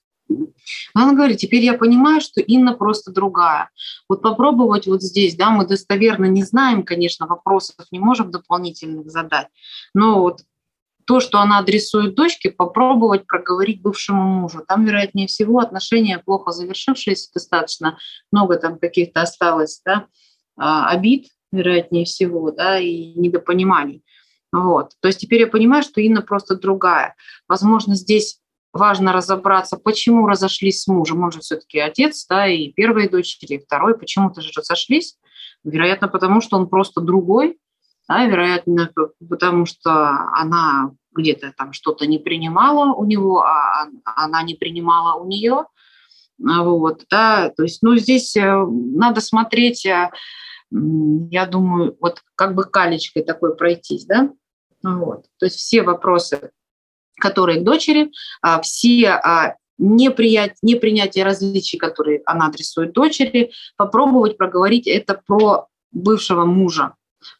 Она 0.94 1.12
говорит, 1.12 1.38
теперь 1.38 1.62
я 1.62 1.74
понимаю, 1.74 2.20
что 2.20 2.40
Инна 2.40 2.74
просто 2.74 3.12
другая. 3.12 3.70
Вот 4.08 4.22
попробовать 4.22 4.86
вот 4.86 5.02
здесь, 5.02 5.36
да, 5.36 5.50
мы 5.50 5.66
достоверно 5.66 6.26
не 6.26 6.42
знаем, 6.42 6.84
конечно, 6.84 7.26
вопросов 7.26 7.86
не 7.90 7.98
можем 7.98 8.30
дополнительных 8.30 9.10
задать, 9.10 9.48
но 9.94 10.20
вот 10.20 10.40
то, 11.08 11.20
что 11.20 11.38
она 11.40 11.60
адресует 11.60 12.14
дочке, 12.14 12.50
попробовать 12.50 13.26
проговорить 13.26 13.80
бывшему 13.80 14.22
мужу. 14.22 14.62
Там, 14.68 14.84
вероятнее 14.84 15.26
всего, 15.26 15.58
отношения 15.58 16.18
плохо 16.18 16.52
завершившиеся, 16.52 17.30
достаточно 17.32 17.98
много 18.30 18.56
там 18.56 18.78
каких-то 18.78 19.22
осталось 19.22 19.80
да, 19.86 20.06
а, 20.58 20.90
обид, 20.90 21.28
вероятнее 21.50 22.04
всего, 22.04 22.50
да, 22.50 22.78
и 22.78 23.14
недопониманий. 23.14 24.04
Вот. 24.52 24.90
То 25.00 25.08
есть 25.08 25.20
теперь 25.20 25.40
я 25.40 25.46
понимаю, 25.46 25.82
что 25.82 26.02
Инна 26.02 26.20
просто 26.20 26.56
другая. 26.56 27.14
Возможно, 27.48 27.94
здесь 27.94 28.40
важно 28.74 29.14
разобраться, 29.14 29.78
почему 29.78 30.26
разошлись 30.26 30.82
с 30.82 30.88
мужем. 30.88 31.24
Он 31.24 31.32
же 31.32 31.40
все-таки 31.40 31.78
отец, 31.78 32.26
да, 32.28 32.46
и 32.46 32.70
первой 32.72 33.08
дочери, 33.08 33.54
и 33.54 33.64
второй. 33.64 33.98
Почему-то 33.98 34.42
же 34.42 34.50
разошлись. 34.54 35.16
Вероятно, 35.64 36.08
потому 36.08 36.42
что 36.42 36.58
он 36.58 36.68
просто 36.68 37.00
другой, 37.00 37.56
да, 38.08 38.24
вероятно, 38.24 38.90
потому 39.28 39.66
что 39.66 40.08
она 40.34 40.92
где-то 41.12 41.52
там 41.56 41.72
что-то 41.72 42.06
не 42.06 42.18
принимала 42.18 42.94
у 42.94 43.04
него, 43.04 43.42
а, 43.42 43.88
а 44.04 44.24
она 44.24 44.42
не 44.42 44.54
принимала 44.54 45.20
у 45.20 45.26
нее. 45.26 45.64
Вот, 46.38 47.04
да, 47.10 47.50
то 47.50 47.64
есть, 47.64 47.82
ну, 47.82 47.96
здесь 47.96 48.36
э, 48.36 48.64
надо 48.64 49.20
смотреть, 49.20 49.84
э, 49.84 50.08
я 50.70 51.46
думаю, 51.46 51.96
вот 52.00 52.22
как 52.36 52.54
бы 52.54 52.62
калечкой 52.62 53.24
такой 53.24 53.56
пройтись, 53.56 54.06
да, 54.06 54.30
вот, 54.84 55.24
то 55.38 55.46
есть 55.46 55.56
все 55.56 55.82
вопросы, 55.82 56.52
которые 57.20 57.60
к 57.60 57.64
дочери, 57.64 58.12
а, 58.40 58.60
все 58.60 59.08
а, 59.08 59.56
неприятие, 59.78 60.56
непринятие 60.62 61.24
различий, 61.24 61.76
которые 61.76 62.22
она 62.24 62.46
адресует 62.46 62.92
дочери, 62.92 63.50
попробовать 63.76 64.38
проговорить 64.38 64.86
это 64.86 65.20
про 65.26 65.66
бывшего 65.90 66.44
мужа, 66.44 66.94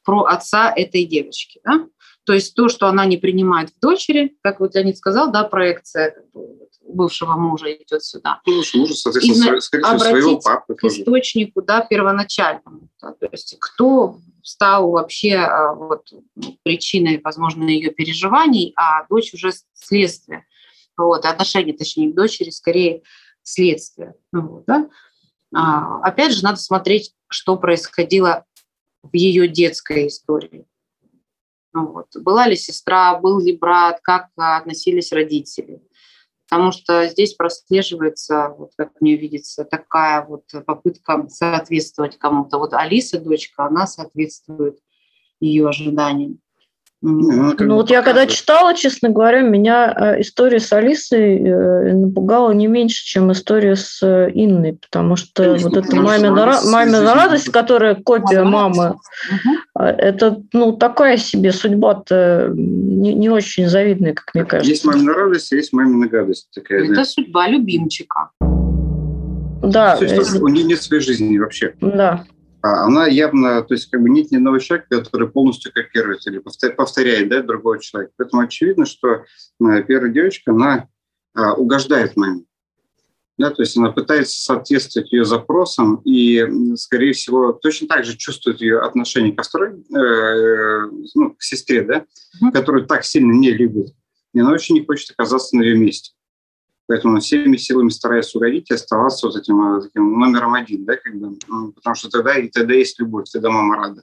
про 0.05 0.25
отца 0.25 0.73
этой 0.75 1.05
девочки. 1.05 1.61
Да? 1.65 1.87
То 2.25 2.35
есть 2.35 2.55
то, 2.55 2.69
что 2.69 2.89
она 2.89 3.07
не 3.07 3.17
принимает 3.17 3.71
в 3.71 3.81
дочери, 3.81 4.37
как 4.43 4.61
вот 4.61 4.75
Леонид 4.75 4.99
сказал, 4.99 5.33
да, 5.33 5.45
проекция 5.45 6.11
как 6.11 6.31
бы, 6.33 6.69
бывшего 6.87 7.35
мужа 7.37 7.73
идет 7.73 8.05
сюда. 8.05 8.41
Ну, 8.47 8.63
мужа, 8.75 8.95
соответственно, 8.95 9.61
скорее 9.61 9.99
своего 9.99 10.39
папы 10.39 10.75
к 10.75 10.85
источнику, 10.85 11.63
да, 11.63 11.81
первоначальному. 11.81 12.89
Да, 13.01 13.13
то 13.13 13.29
есть 13.33 13.57
кто 13.59 14.19
стал 14.43 14.91
вообще 14.91 15.37
а, 15.37 15.75
вот, 15.75 16.13
причиной, 16.63 17.21
возможно, 17.23 17.65
ее 17.65 17.91
переживаний, 17.91 18.73
а 18.77 19.07
дочь 19.09 19.33
уже 19.35 19.53
следствие. 19.73 20.47
Вот, 20.97 21.25
отношение, 21.25 21.77
точнее, 21.77 22.13
к 22.13 22.15
дочери 22.15 22.51
скорее 22.51 23.03
следствие. 23.43 24.15
Вот, 24.33 24.65
да? 24.67 24.89
а, 25.55 26.01
опять 26.03 26.33
же, 26.33 26.43
надо 26.43 26.59
смотреть, 26.59 27.15
что 27.29 27.57
происходило 27.57 28.45
в 29.12 29.17
ее 29.17 29.49
детской 29.49 30.09
истории. 30.09 30.67
Вот. 31.73 32.09
Была 32.17 32.47
ли 32.47 32.57
сестра, 32.57 33.19
был 33.19 33.41
ли 33.41 33.57
брат, 33.57 34.00
как 34.03 34.29
относились 34.37 35.12
родители. 35.12 35.83
Потому 36.49 36.73
что 36.73 37.07
здесь 37.09 37.35
прослеживается, 37.35 38.55
вот 38.57 38.73
как 38.77 39.00
мне 39.00 39.17
видится, 39.17 39.65
такая 39.65 40.25
вот 40.25 40.45
попытка 40.67 41.29
соответствовать 41.29 42.17
кому-то. 42.19 42.57
Вот 42.57 42.73
Алиса, 42.73 43.21
дочка, 43.21 43.67
она 43.67 43.87
соответствует 43.87 44.79
ее 45.41 45.69
ожиданиям. 45.69 46.41
Ну, 47.00 47.55
ну 47.57 47.75
вот 47.76 47.90
я 47.90 48.02
когда 48.02 48.26
читала, 48.26 48.75
честно 48.75 49.11
говоря, 49.11 49.43
меня 49.43 49.95
э, 49.97 50.21
история 50.21 50.59
с 50.59 50.73
Алисой 50.73 51.38
э, 51.38 51.93
напугала 51.95 52.50
не 52.50 52.67
меньше, 52.67 53.05
чем 53.05 53.31
история 53.31 53.76
с 53.76 54.02
э, 54.02 54.31
Инной, 54.35 54.73
потому 54.73 55.14
что 55.14 55.45
Конечно, 55.45 55.69
вот 55.69 55.78
эта 55.78 55.95
мамина, 55.95 56.61
мамина 56.64 57.14
радость, 57.14 57.52
которая 57.52 57.95
копия 57.95 58.43
мамы, 58.43 58.97
угу. 59.31 59.85
это 59.85 60.43
ну 60.52 60.73
такая 60.73 61.19
себе 61.19 61.52
судьба-то 61.52 62.50
не, 62.52 63.14
не 63.14 63.31
очень 63.31 63.69
завидная, 63.69 64.14
как 64.14 64.35
мне 64.35 64.45
кажется. 64.45 64.69
Есть 64.69 64.85
мамина 64.85 65.14
радость, 65.14 65.52
есть 65.52 65.73
мамина 65.73 66.09
гадость. 66.09 66.49
Такая, 66.52 66.83
это 66.83 66.95
да. 66.95 67.05
судьба 67.05 67.47
любимчика. 67.47 68.31
Да. 69.62 69.97
То 69.97 70.05
есть, 70.05 70.40
у 70.40 70.49
нее 70.49 70.64
нет 70.64 70.83
своей 70.83 71.02
жизни 71.02 71.38
вообще. 71.38 71.75
Да. 71.81 72.25
А 72.61 72.87
она 72.87 73.07
явно, 73.07 73.62
то 73.62 73.75
есть 73.75 73.88
как 73.91 74.03
бы 74.03 74.11
нет 74.11 74.31
ни 74.31 74.37
одного 74.37 74.59
человека, 74.59 74.88
который 74.88 75.29
полностью 75.29 75.73
копирует 75.73 76.27
или 76.27 76.38
повторяет 76.38 77.29
да, 77.29 77.43
другого 77.43 77.79
человека. 77.79 78.12
Поэтому 78.17 78.43
очевидно, 78.43 78.85
что 78.85 79.25
э, 79.61 79.83
первая 79.85 80.11
девочка, 80.11 80.50
она 80.50 80.88
а, 81.35 81.55
угождает 81.55 82.17
маме. 82.17 82.45
Да, 83.37 83.50
то 83.50 83.62
есть 83.62 83.77
она 83.77 83.93
пытается 83.93 84.43
соответствовать 84.43 85.12
ее 85.12 85.25
запросам 85.25 86.03
и, 86.05 86.45
скорее 86.75 87.12
всего, 87.12 87.53
точно 87.53 87.87
так 87.87 88.05
же 88.05 88.17
чувствует 88.17 88.61
ее 88.61 88.81
отношение 88.81 89.33
ко 89.33 89.45
второй, 89.45 89.75
э, 89.75 90.91
ну, 91.15 91.35
к 91.35 91.43
сестре, 91.43 91.83
да, 91.83 91.99
mm-hmm. 91.99 92.50
которую 92.53 92.87
так 92.87 93.05
сильно 93.05 93.31
не 93.31 93.53
любит. 93.53 93.95
И 94.35 94.41
она 94.41 94.50
очень 94.50 94.75
не 94.75 94.85
хочет 94.85 95.12
оказаться 95.12 95.57
на 95.57 95.62
ее 95.62 95.77
месте. 95.77 96.11
Поэтому 96.88 97.21
всеми 97.21 97.59
силами 97.59 97.90
стараюсь 97.90 98.35
угодить 98.35 98.71
и 98.71 98.75
оставаться 98.75 99.26
вот 99.26 99.37
этим, 99.37 99.76
этим 99.76 100.18
номером 100.18 100.54
один, 100.54 100.87
да, 100.87 100.97
как 100.97 101.14
бы, 101.16 101.37
ну, 101.47 101.73
потому 101.73 101.95
что 101.95 102.09
тогда, 102.09 102.38
и 102.38 102.49
тогда 102.49 102.73
есть 102.73 102.99
любовь, 102.99 103.28
тогда 103.30 103.50
мама 103.50 103.76
рада. 103.76 104.02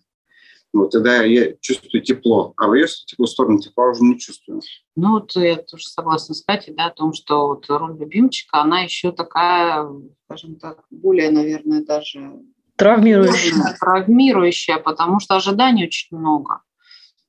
Вот 0.71 0.91
тогда 0.91 1.23
я 1.23 1.55
чувствую 1.61 2.03
тепло, 2.03 2.53
а 2.57 2.67
в 2.67 2.75
ее 2.75 2.85
теплую 3.07 3.27
сторону 3.27 3.59
тепла 3.59 3.89
уже 3.89 4.03
не 4.03 4.19
чувствую. 4.19 4.61
Ну 4.95 5.13
вот 5.13 5.35
я 5.35 5.55
тоже 5.55 5.87
согласна 5.87 6.35
с 6.35 6.43
Катей, 6.43 6.75
да, 6.75 6.87
о 6.87 6.91
том, 6.91 7.13
что 7.13 7.47
вот 7.47 7.65
роль 7.69 7.97
любимчика, 7.97 8.61
она 8.61 8.81
еще 8.81 9.11
такая, 9.11 9.89
скажем 10.25 10.57
так, 10.57 10.83
более, 10.91 11.31
наверное, 11.31 11.83
даже 11.83 12.33
травмирующая. 12.75 13.77
Травмирующая, 13.79 14.77
потому 14.77 15.19
что 15.19 15.37
ожиданий 15.37 15.85
очень 15.85 16.15
много, 16.15 16.61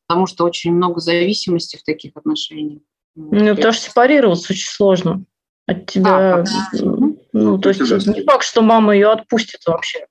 потому 0.06 0.26
что 0.26 0.44
очень 0.44 0.75
много 0.75 1.00
зависимости 1.00 1.78
в 1.78 1.82
таких 1.82 2.14
отношениях. 2.14 2.82
Ну, 3.14 3.54
потому 3.56 3.72
что 3.72 3.84
сепарироваться 3.88 4.52
очень 4.52 4.68
сложно 4.68 5.25
от 5.66 5.87
тебя. 5.87 6.40
А, 6.40 6.44
ну, 6.73 7.18
ну, 7.32 7.58
то 7.58 7.68
есть 7.68 7.80
не 8.06 8.23
факт, 8.23 8.44
что 8.44 8.62
мама 8.62 8.94
ее 8.94 9.11
отпустит 9.11 9.61
вообще 9.66 10.06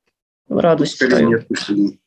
в 0.47 0.57
радость. 0.57 0.95
Скорее 0.95 1.25
не 1.25 1.35
отпустит. 1.35 1.99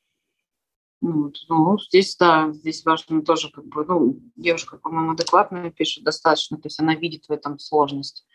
Ну, 1.01 1.33
ну, 1.49 1.79
здесь, 1.79 2.17
да, 2.17 2.51
здесь 2.53 2.85
важно 2.85 3.23
тоже, 3.23 3.51
как 3.51 3.65
бы, 3.67 3.85
ну, 3.85 4.19
девушка, 4.35 4.79
по-моему, 4.79 5.13
адекватная 5.13 5.71
пишет 5.71 6.03
достаточно, 6.03 6.57
то 6.57 6.67
есть 6.67 6.81
она 6.81 6.97
видит 6.97 7.27
в 7.29 7.33
этом 7.33 7.61
сложность, 7.61 8.27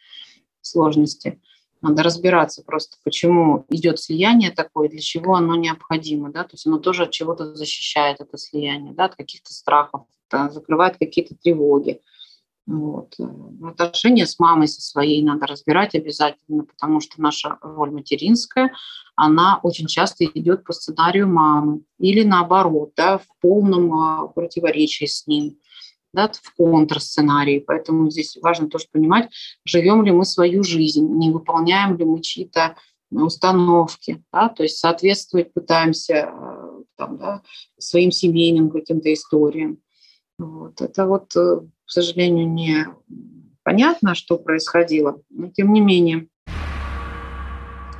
сложности. 0.62 1.42
Надо 1.82 2.04
разбираться 2.04 2.64
просто, 2.64 2.96
почему 3.04 3.66
идет 3.68 4.00
слияние 4.00 4.52
такое, 4.52 4.88
для 4.88 5.02
чего 5.02 5.36
оно 5.36 5.56
необходимо, 5.56 6.32
да, 6.32 6.44
то 6.44 6.54
есть 6.54 6.66
оно 6.66 6.78
тоже 6.80 7.04
от 7.04 7.12
чего-то 7.12 7.54
защищает 7.54 8.22
это 8.22 8.38
слияние, 8.38 8.94
да, 8.94 9.06
от 9.06 9.16
каких-то 9.16 9.54
страхов, 9.54 10.06
да, 10.32 10.50
закрывает 10.50 10.98
какие-то 10.98 11.36
тревоги. 11.36 12.00
Вот. 12.66 13.16
Э, 13.20 13.26
отношения 13.68 14.26
с 14.26 14.40
мамой 14.40 14.68
со 14.68 14.82
своей 14.82 15.22
надо 15.22 15.48
разбирать 15.48 15.96
обязательно, 15.96 16.64
потому 16.64 17.02
что 17.02 17.22
наша 17.22 17.58
роль 17.62 17.92
материнская, 17.92 18.72
она 19.16 19.60
очень 19.64 19.88
часто 19.88 20.26
идет 20.26 20.64
по 20.64 20.74
сценарию 20.74 21.28
мамы 21.28 21.82
или 22.00 22.24
наоборот, 22.24 22.94
да, 22.96 23.18
в 23.18 23.28
полном 23.42 23.94
а, 23.94 24.28
противоречии 24.28 25.06
с 25.06 25.28
ним, 25.28 25.58
да, 26.14 26.32
в 26.32 26.56
контрсценарии. 26.56 27.60
Поэтому 27.60 28.10
здесь 28.10 28.38
важно 28.42 28.70
тоже 28.70 28.86
понимать, 28.92 29.30
живем 29.66 30.04
ли 30.04 30.12
мы 30.12 30.24
свою 30.24 30.64
жизнь, 30.64 31.06
не 31.06 31.32
выполняем 31.32 31.98
ли 31.98 32.06
мы 32.06 32.22
чьи-то 32.22 32.76
установки, 33.12 34.24
да, 34.32 34.50
то 34.50 34.64
есть 34.64 34.78
соответствовать 34.78 35.54
пытаемся 35.54 36.32
э, 36.34 36.84
там, 36.96 37.18
да, 37.18 37.44
своим 37.78 38.12
семейным 38.12 38.72
каким-то 38.72 39.14
историям. 39.14 39.80
Вот. 40.40 40.82
Это 40.82 41.06
вот 41.06 41.36
э, 41.36 41.60
к 41.86 41.92
сожалению, 41.92 42.48
не 42.48 42.88
понятно, 43.64 44.16
что 44.16 44.38
происходило, 44.38 45.20
но 45.30 45.50
тем 45.50 45.74
не 45.74 45.82
менее. 45.82 46.28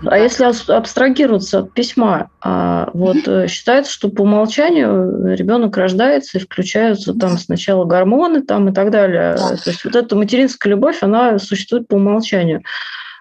А 0.06 0.18
если 0.18 0.44
абстрагироваться 0.72 1.60
от 1.60 1.74
письма, 1.74 2.30
а, 2.42 2.90
вот 2.94 3.26
э, 3.26 3.48
считается, 3.48 3.92
что 3.92 4.10
по 4.10 4.24
умолчанию 4.24 5.34
ребенок 5.34 5.78
рождается 5.78 6.38
и 6.38 6.42
включаются 6.42 7.14
там 7.14 7.38
сначала 7.38 7.86
гормоны 7.86 8.42
там 8.42 8.70
и 8.70 8.74
так 8.74 8.92
далее. 8.92 9.36
То 9.36 9.70
есть 9.70 9.86
вот 9.86 9.96
эта 9.96 10.16
материнская 10.16 10.72
любовь, 10.72 10.98
она 11.02 11.40
существует 11.40 11.88
по 11.88 11.96
умолчанию. 11.96 12.64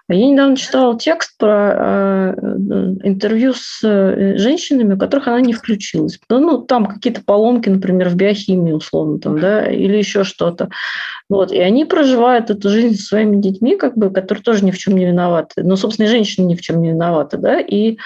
А 0.09 0.13
я 0.13 0.27
недавно 0.27 0.57
читала 0.57 0.99
текст 0.99 1.37
про 1.37 1.73
э, 1.77 2.35
интервью 3.03 3.53
с 3.55 3.79
э, 3.83 4.37
женщинами, 4.37 4.95
у 4.95 4.97
которых 4.97 5.29
она 5.29 5.39
не 5.39 5.53
включилась. 5.53 6.19
Ну, 6.29 6.39
ну, 6.39 6.57
там 6.57 6.87
какие-то 6.87 7.21
поломки, 7.23 7.69
например, 7.69 8.09
в 8.09 8.15
биохимии, 8.15 8.73
условно, 8.73 9.19
там, 9.19 9.39
да, 9.39 9.65
или 9.65 9.95
еще 9.95 10.25
что-то. 10.25 10.69
Вот. 11.29 11.53
И 11.53 11.59
они 11.59 11.85
проживают 11.85 12.49
эту 12.49 12.69
жизнь 12.69 12.97
со 12.97 13.05
своими 13.05 13.41
детьми, 13.41 13.77
как 13.77 13.97
бы, 13.97 14.09
которые 14.09 14.43
тоже 14.43 14.65
ни 14.65 14.71
в 14.71 14.77
чем 14.77 14.97
не 14.97 15.05
виноваты. 15.05 15.63
Ну, 15.63 15.77
собственно, 15.77 16.07
и 16.07 16.09
женщины 16.09 16.47
ни 16.47 16.55
в 16.55 16.61
чем 16.61 16.81
не 16.81 16.89
виноваты, 16.89 17.37
да, 17.37 17.61
и 17.61 17.97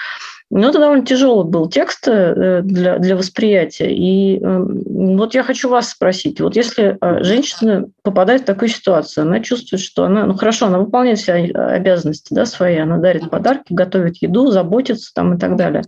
Ну, 0.50 0.66
это 0.66 0.78
довольно 0.78 1.04
тяжелый 1.04 1.44
был 1.44 1.68
текст 1.68 2.08
э, 2.08 2.62
для, 2.62 2.98
для 2.98 3.16
восприятия. 3.16 3.94
И 3.94 4.40
эм, 4.40 5.16
вот 5.18 5.34
я 5.34 5.42
хочу 5.42 5.68
вас 5.68 5.90
спросить. 5.90 6.40
Вот 6.40 6.56
если 6.56 6.96
э, 6.98 7.22
женщина 7.22 7.86
попадает 8.02 8.42
в 8.42 8.46
такую 8.46 8.70
ситуацию, 8.70 9.26
она 9.26 9.40
чувствует, 9.40 9.82
что 9.82 10.04
она, 10.04 10.24
ну 10.24 10.34
хорошо, 10.34 10.66
она 10.66 10.78
выполняет 10.78 11.18
все 11.18 11.34
обязанности 11.34 12.32
да, 12.32 12.46
свои, 12.46 12.76
она 12.76 12.96
дарит 12.96 13.28
подарки, 13.28 13.74
готовит 13.74 14.22
еду, 14.22 14.50
заботится 14.50 15.12
там 15.14 15.34
и 15.34 15.38
так 15.38 15.56
далее. 15.56 15.82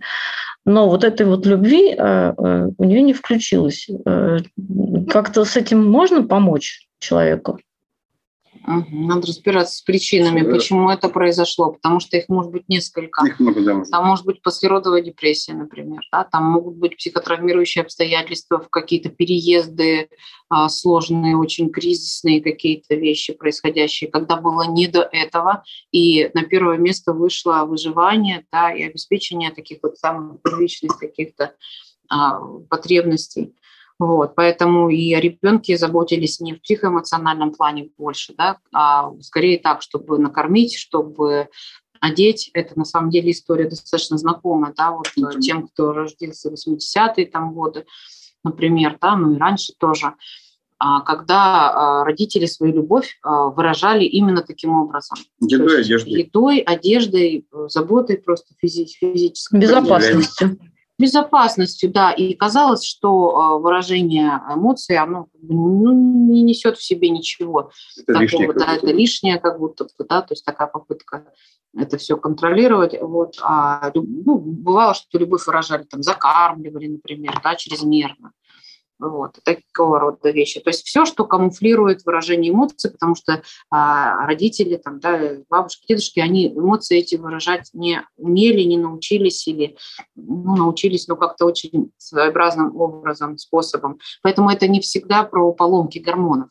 Но 0.66 0.90
вот 0.90 1.04
этой 1.04 1.24
вот 1.24 1.46
любви 1.46 1.94
э, 1.96 2.32
у 2.76 2.84
нее 2.84 3.00
не 3.00 3.14
включилось. 3.14 3.88
Как-то 5.08 5.46
с 5.46 5.56
этим 5.56 5.90
можно 5.90 6.22
помочь 6.22 6.86
человеку? 6.98 7.58
Надо 8.66 9.26
разбираться 9.26 9.76
с 9.76 9.82
причинами, 9.82 10.42
да. 10.42 10.50
почему 10.50 10.90
это 10.90 11.08
произошло, 11.08 11.72
потому 11.72 11.98
что 11.98 12.16
их 12.16 12.28
может 12.28 12.52
быть 12.52 12.68
несколько. 12.68 13.26
Их 13.26 13.40
много, 13.40 13.62
да, 13.62 13.74
может. 13.74 13.90
Там 13.90 14.06
может 14.06 14.26
быть 14.26 14.42
послеродовая 14.42 15.00
депрессия, 15.00 15.54
например, 15.54 16.00
да? 16.12 16.24
там 16.24 16.44
могут 16.44 16.76
быть 16.76 16.96
психотравмирующие 16.96 17.82
обстоятельства, 17.82 18.58
какие-то 18.70 19.08
переезды 19.08 20.08
а, 20.50 20.68
сложные, 20.68 21.36
очень 21.36 21.70
кризисные 21.70 22.42
какие-то 22.42 22.94
вещи 22.94 23.32
происходящие, 23.32 24.10
когда 24.10 24.36
было 24.36 24.68
не 24.68 24.86
до 24.88 25.08
этого, 25.10 25.64
и 25.90 26.30
на 26.34 26.42
первое 26.42 26.76
место 26.76 27.12
вышло 27.12 27.64
выживание 27.64 28.44
да, 28.52 28.72
и 28.72 28.82
обеспечение 28.82 29.50
таких 29.50 29.78
вот 29.82 29.96
самых 29.96 30.42
первичных 30.42 30.98
каких-то 30.98 31.54
а, 32.10 32.40
потребностей. 32.68 33.54
Вот, 34.00 34.34
поэтому 34.34 34.88
и 34.88 35.12
о 35.12 35.20
ребенке 35.20 35.76
заботились 35.76 36.40
не 36.40 36.54
в 36.54 36.62
психоэмоциональном 36.62 37.52
плане 37.52 37.90
больше, 37.98 38.32
да, 38.34 38.56
а 38.72 39.12
скорее 39.20 39.58
так, 39.58 39.82
чтобы 39.82 40.18
накормить, 40.18 40.74
чтобы 40.74 41.50
одеть. 42.00 42.50
Это 42.54 42.78
на 42.78 42.86
самом 42.86 43.10
деле 43.10 43.30
история 43.30 43.68
достаточно 43.68 44.16
знакомая, 44.16 44.72
да, 44.74 44.92
вот 44.92 45.08
mm-hmm. 45.08 45.40
тем, 45.40 45.68
кто 45.68 45.92
родился 45.92 46.50
в 46.50 46.54
80-е 46.54 47.26
там 47.26 47.52
годы, 47.52 47.84
например, 48.42 48.96
да, 49.02 49.16
ну 49.16 49.34
и 49.34 49.38
раньше 49.38 49.74
тоже, 49.78 50.14
а, 50.78 51.02
когда 51.02 52.00
а, 52.00 52.04
родители 52.04 52.46
свою 52.46 52.72
любовь 52.72 53.18
выражали 53.22 54.04
именно 54.04 54.40
таким 54.40 54.72
образом. 54.72 55.18
Едой, 55.40 55.82
одеждой. 55.82 56.12
Едой, 56.12 56.58
одеждой, 56.60 57.46
заботой 57.68 58.16
просто 58.16 58.54
физи- 58.64 58.86
физической. 58.86 59.60
Безопасностью 59.60 60.58
безопасностью, 61.00 61.90
да, 61.90 62.12
и 62.12 62.34
казалось, 62.34 62.84
что 62.84 63.36
а, 63.36 63.58
выражение 63.58 64.40
эмоций, 64.54 64.96
оно 64.96 65.28
ну, 65.42 65.92
не 66.30 66.42
несет 66.42 66.76
в 66.76 66.84
себе 66.84 67.08
ничего 67.08 67.70
это 67.96 68.12
такого, 68.12 68.22
лишнее, 68.22 68.52
да, 68.52 68.74
это 68.76 68.86
лишнее 68.86 69.38
как 69.38 69.58
будто 69.58 69.84
бы, 69.84 70.06
да, 70.08 70.22
то 70.22 70.32
есть 70.32 70.44
такая 70.44 70.68
попытка 70.68 71.24
это 71.76 71.98
все 71.98 72.16
контролировать, 72.16 72.96
вот, 73.00 73.38
а, 73.42 73.90
ну, 73.94 74.38
бывало, 74.38 74.94
что 74.94 75.18
любовь 75.18 75.46
выражали, 75.46 75.84
там, 75.84 76.02
закармливали, 76.02 76.88
например, 76.88 77.40
да, 77.42 77.54
чрезмерно, 77.54 78.32
вот, 79.00 79.38
такого 79.44 79.98
рода 79.98 80.30
вещи. 80.30 80.60
То 80.60 80.70
есть 80.70 80.86
все, 80.86 81.04
что 81.04 81.24
камуфлирует 81.24 82.04
выражение 82.04 82.52
эмоций, 82.52 82.90
потому 82.90 83.14
что 83.14 83.42
а, 83.70 84.26
родители, 84.26 84.76
там, 84.76 85.00
да, 85.00 85.18
бабушки, 85.48 85.86
дедушки, 85.88 86.20
они 86.20 86.48
эмоции 86.48 86.98
эти 86.98 87.16
выражать 87.16 87.70
не 87.72 88.02
умели, 88.16 88.62
не 88.62 88.76
научились 88.76 89.46
или 89.48 89.76
ну, 90.14 90.56
научились, 90.56 91.08
но 91.08 91.16
как-то 91.16 91.46
очень 91.46 91.92
своеобразным 91.96 92.76
образом, 92.76 93.38
способом. 93.38 93.98
Поэтому 94.22 94.50
это 94.50 94.68
не 94.68 94.80
всегда 94.80 95.24
про 95.24 95.52
поломки 95.52 95.98
гормонов. 95.98 96.48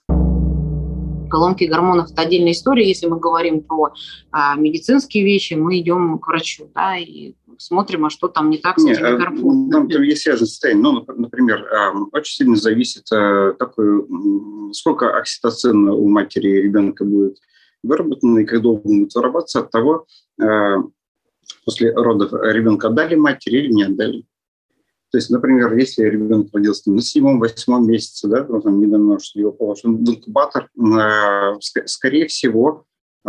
Поломки 1.29 1.65
гормонов– 1.65 2.11
это 2.11 2.23
отдельная 2.23 2.53
история. 2.53 2.87
Если 2.87 3.05
мы 3.05 3.19
говорим 3.19 3.61
про 3.61 3.93
а, 4.31 4.55
медицинские 4.55 5.23
вещи, 5.23 5.53
мы 5.53 5.79
идем 5.79 6.17
к 6.17 6.27
врачу, 6.27 6.69
да, 6.73 6.97
и 6.97 7.35
смотрим, 7.59 8.05
а 8.05 8.09
что 8.09 8.27
там 8.27 8.49
не 8.49 8.57
так 8.57 8.79
с 8.79 8.85
этими 8.85 9.05
а, 9.05 9.17
гормонами. 9.17 9.71
Там, 9.71 9.89
там 9.89 10.01
есть 10.01 10.23
связанное 10.23 10.47
состояние. 10.47 10.83
Ну, 10.83 11.05
например, 11.15 11.67
а, 11.71 11.91
очень 12.13 12.35
сильно 12.35 12.55
зависит, 12.55 13.03
такой, 13.05 14.07
сколько 14.73 15.15
окситоцина 15.17 15.93
у 15.93 16.07
матери 16.07 16.49
и 16.49 16.61
ребенка 16.61 17.05
будет 17.05 17.37
выработано, 17.83 18.39
и 18.39 18.45
как 18.45 18.61
долго 18.61 18.81
будет 18.81 19.13
вырабатываться 19.13 19.59
от 19.59 19.71
того, 19.71 20.05
после 21.65 21.93
родов 21.93 22.33
ребенка 22.33 22.87
отдали 22.87 23.15
матери 23.15 23.57
или 23.57 23.71
не 23.71 23.83
отдали. 23.83 24.25
То 25.11 25.17
есть, 25.17 25.29
например, 25.31 25.75
если 25.75 26.03
ребенок 26.03 26.49
родился 26.53 26.91
на 26.91 27.01
седьмом, 27.01 27.39
восьмом 27.39 27.87
месяце, 27.87 28.27
да, 28.27 28.43
там 28.43 28.79
недавно, 28.79 29.19
что 29.19 29.39
его 29.39 29.51
положен 29.51 29.97
в 29.97 30.09
инкубатор, 30.09 30.69
скорее 31.85 32.27
всего, 32.27 32.85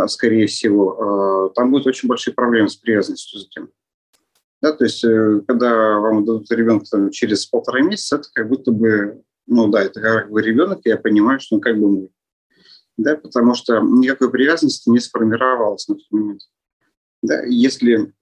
скорее 0.06 0.46
всего, 0.46 1.52
там 1.54 1.70
будут 1.70 1.87
очень 1.87 2.08
большие 2.08 2.34
проблемы 2.34 2.68
с 2.68 2.76
привязанностью 2.76 3.40
затем. 3.40 3.71
Да, 4.62 4.73
то 4.73 4.84
есть, 4.84 5.04
э, 5.04 5.40
когда 5.49 5.99
вам 5.99 6.25
дадут 6.25 6.50
ребенка 6.50 6.84
там, 6.90 7.10
через 7.10 7.46
полтора 7.46 7.80
месяца, 7.80 8.16
это 8.16 8.28
как 8.32 8.49
будто 8.49 8.73
бы, 8.73 9.23
ну 9.46 9.68
да, 9.68 9.82
это 9.82 10.00
как 10.00 10.30
бы 10.30 10.42
ребенок, 10.42 10.80
я 10.84 10.99
понимаю, 10.99 11.40
что 11.40 11.56
он 11.56 11.62
как 11.62 11.78
бы 11.78 11.90
мой. 11.90 12.10
Да, 12.96 13.16
потому 13.16 13.54
что 13.54 13.80
никакой 13.80 14.30
привязанности 14.30 14.90
не 14.90 15.00
сформировалось 15.00 15.88
на 15.88 15.94
тот 15.94 16.04
момент. 16.10 16.42
Да, 17.23 17.42
если 17.44 18.12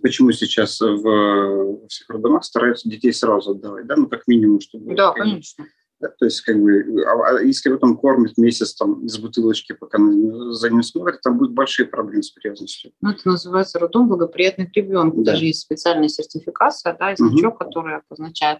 почему 0.00 0.30
сейчас 0.32 0.80
в 0.80 1.86
всех 1.88 2.08
роддомах 2.08 2.44
стараются 2.44 2.88
детей 2.88 3.12
сразу 3.12 3.50
отдавать, 3.50 3.86
да, 3.86 3.96
ну 3.96 4.06
как 4.06 4.26
минимум, 4.28 4.60
чтобы... 4.60 4.94
Да, 4.94 5.12
конечно. 5.12 5.66
Да, 6.02 6.08
то 6.08 6.24
есть, 6.24 6.40
как 6.40 6.60
бы, 6.60 7.04
а, 7.06 7.36
а 7.36 7.42
если 7.42 7.70
потом 7.70 7.96
кормит 7.96 8.36
месяц 8.36 8.74
там 8.74 9.06
из 9.06 9.18
бутылочки, 9.18 9.72
пока 9.72 9.98
за 9.98 10.68
ним 10.68 10.82
смотрит, 10.82 11.20
там 11.20 11.38
будут 11.38 11.54
большие 11.54 11.86
проблемы 11.86 12.24
с 12.24 12.30
привязанностью. 12.30 12.90
Ну, 13.00 13.10
это 13.10 13.20
называется 13.24 13.78
роддом 13.78 14.08
благоприятных 14.08 14.74
ребенку. 14.74 15.22
Да. 15.22 15.30
Даже 15.30 15.46
есть 15.46 15.60
специальная 15.60 16.08
сертификация, 16.08 16.96
да, 16.98 17.12
и 17.12 17.16
значок, 17.16 17.54
угу. 17.54 17.64
который 17.64 17.98
обозначает 17.98 18.58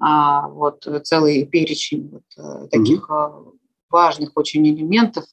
а, 0.00 0.48
вот 0.48 0.88
целый 1.04 1.44
перечень 1.44 2.08
вот, 2.08 2.22
э, 2.38 2.68
таких 2.70 3.10
угу. 3.10 3.58
важных 3.90 4.30
очень 4.34 4.66
элементов, 4.66 5.24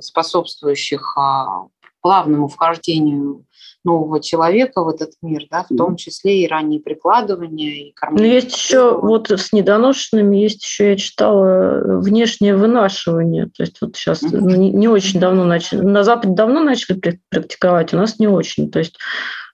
способствующих 0.00 1.16
а, 1.16 1.68
плавному 2.00 2.48
вхождению 2.48 3.46
нового 3.86 4.20
человека 4.20 4.82
в 4.82 4.88
этот 4.88 5.12
мир, 5.22 5.46
да, 5.50 5.64
в 5.68 5.74
том 5.74 5.96
числе 5.96 6.42
и 6.42 6.48
ранние 6.48 6.80
прикладывания, 6.80 7.70
и 7.70 7.92
кормление. 7.94 8.28
Но 8.28 8.34
есть 8.34 8.56
еще, 8.56 8.98
вот 8.98 9.30
с 9.30 9.52
недоношенными 9.52 10.36
есть 10.36 10.62
еще, 10.62 10.90
я 10.90 10.96
читала, 10.96 12.00
внешнее 12.00 12.56
вынашивание. 12.56 13.46
То 13.46 13.62
есть 13.62 13.80
вот 13.80 13.96
сейчас 13.96 14.22
mm-hmm. 14.22 14.56
не, 14.56 14.70
не 14.72 14.88
очень 14.88 15.20
давно 15.20 15.44
начали, 15.44 15.80
на 15.80 16.04
Западе 16.04 16.34
давно 16.34 16.60
начали 16.62 17.00
практиковать, 17.30 17.94
у 17.94 17.96
нас 17.96 18.18
не 18.18 18.28
очень. 18.28 18.70
То 18.70 18.80
есть 18.80 18.98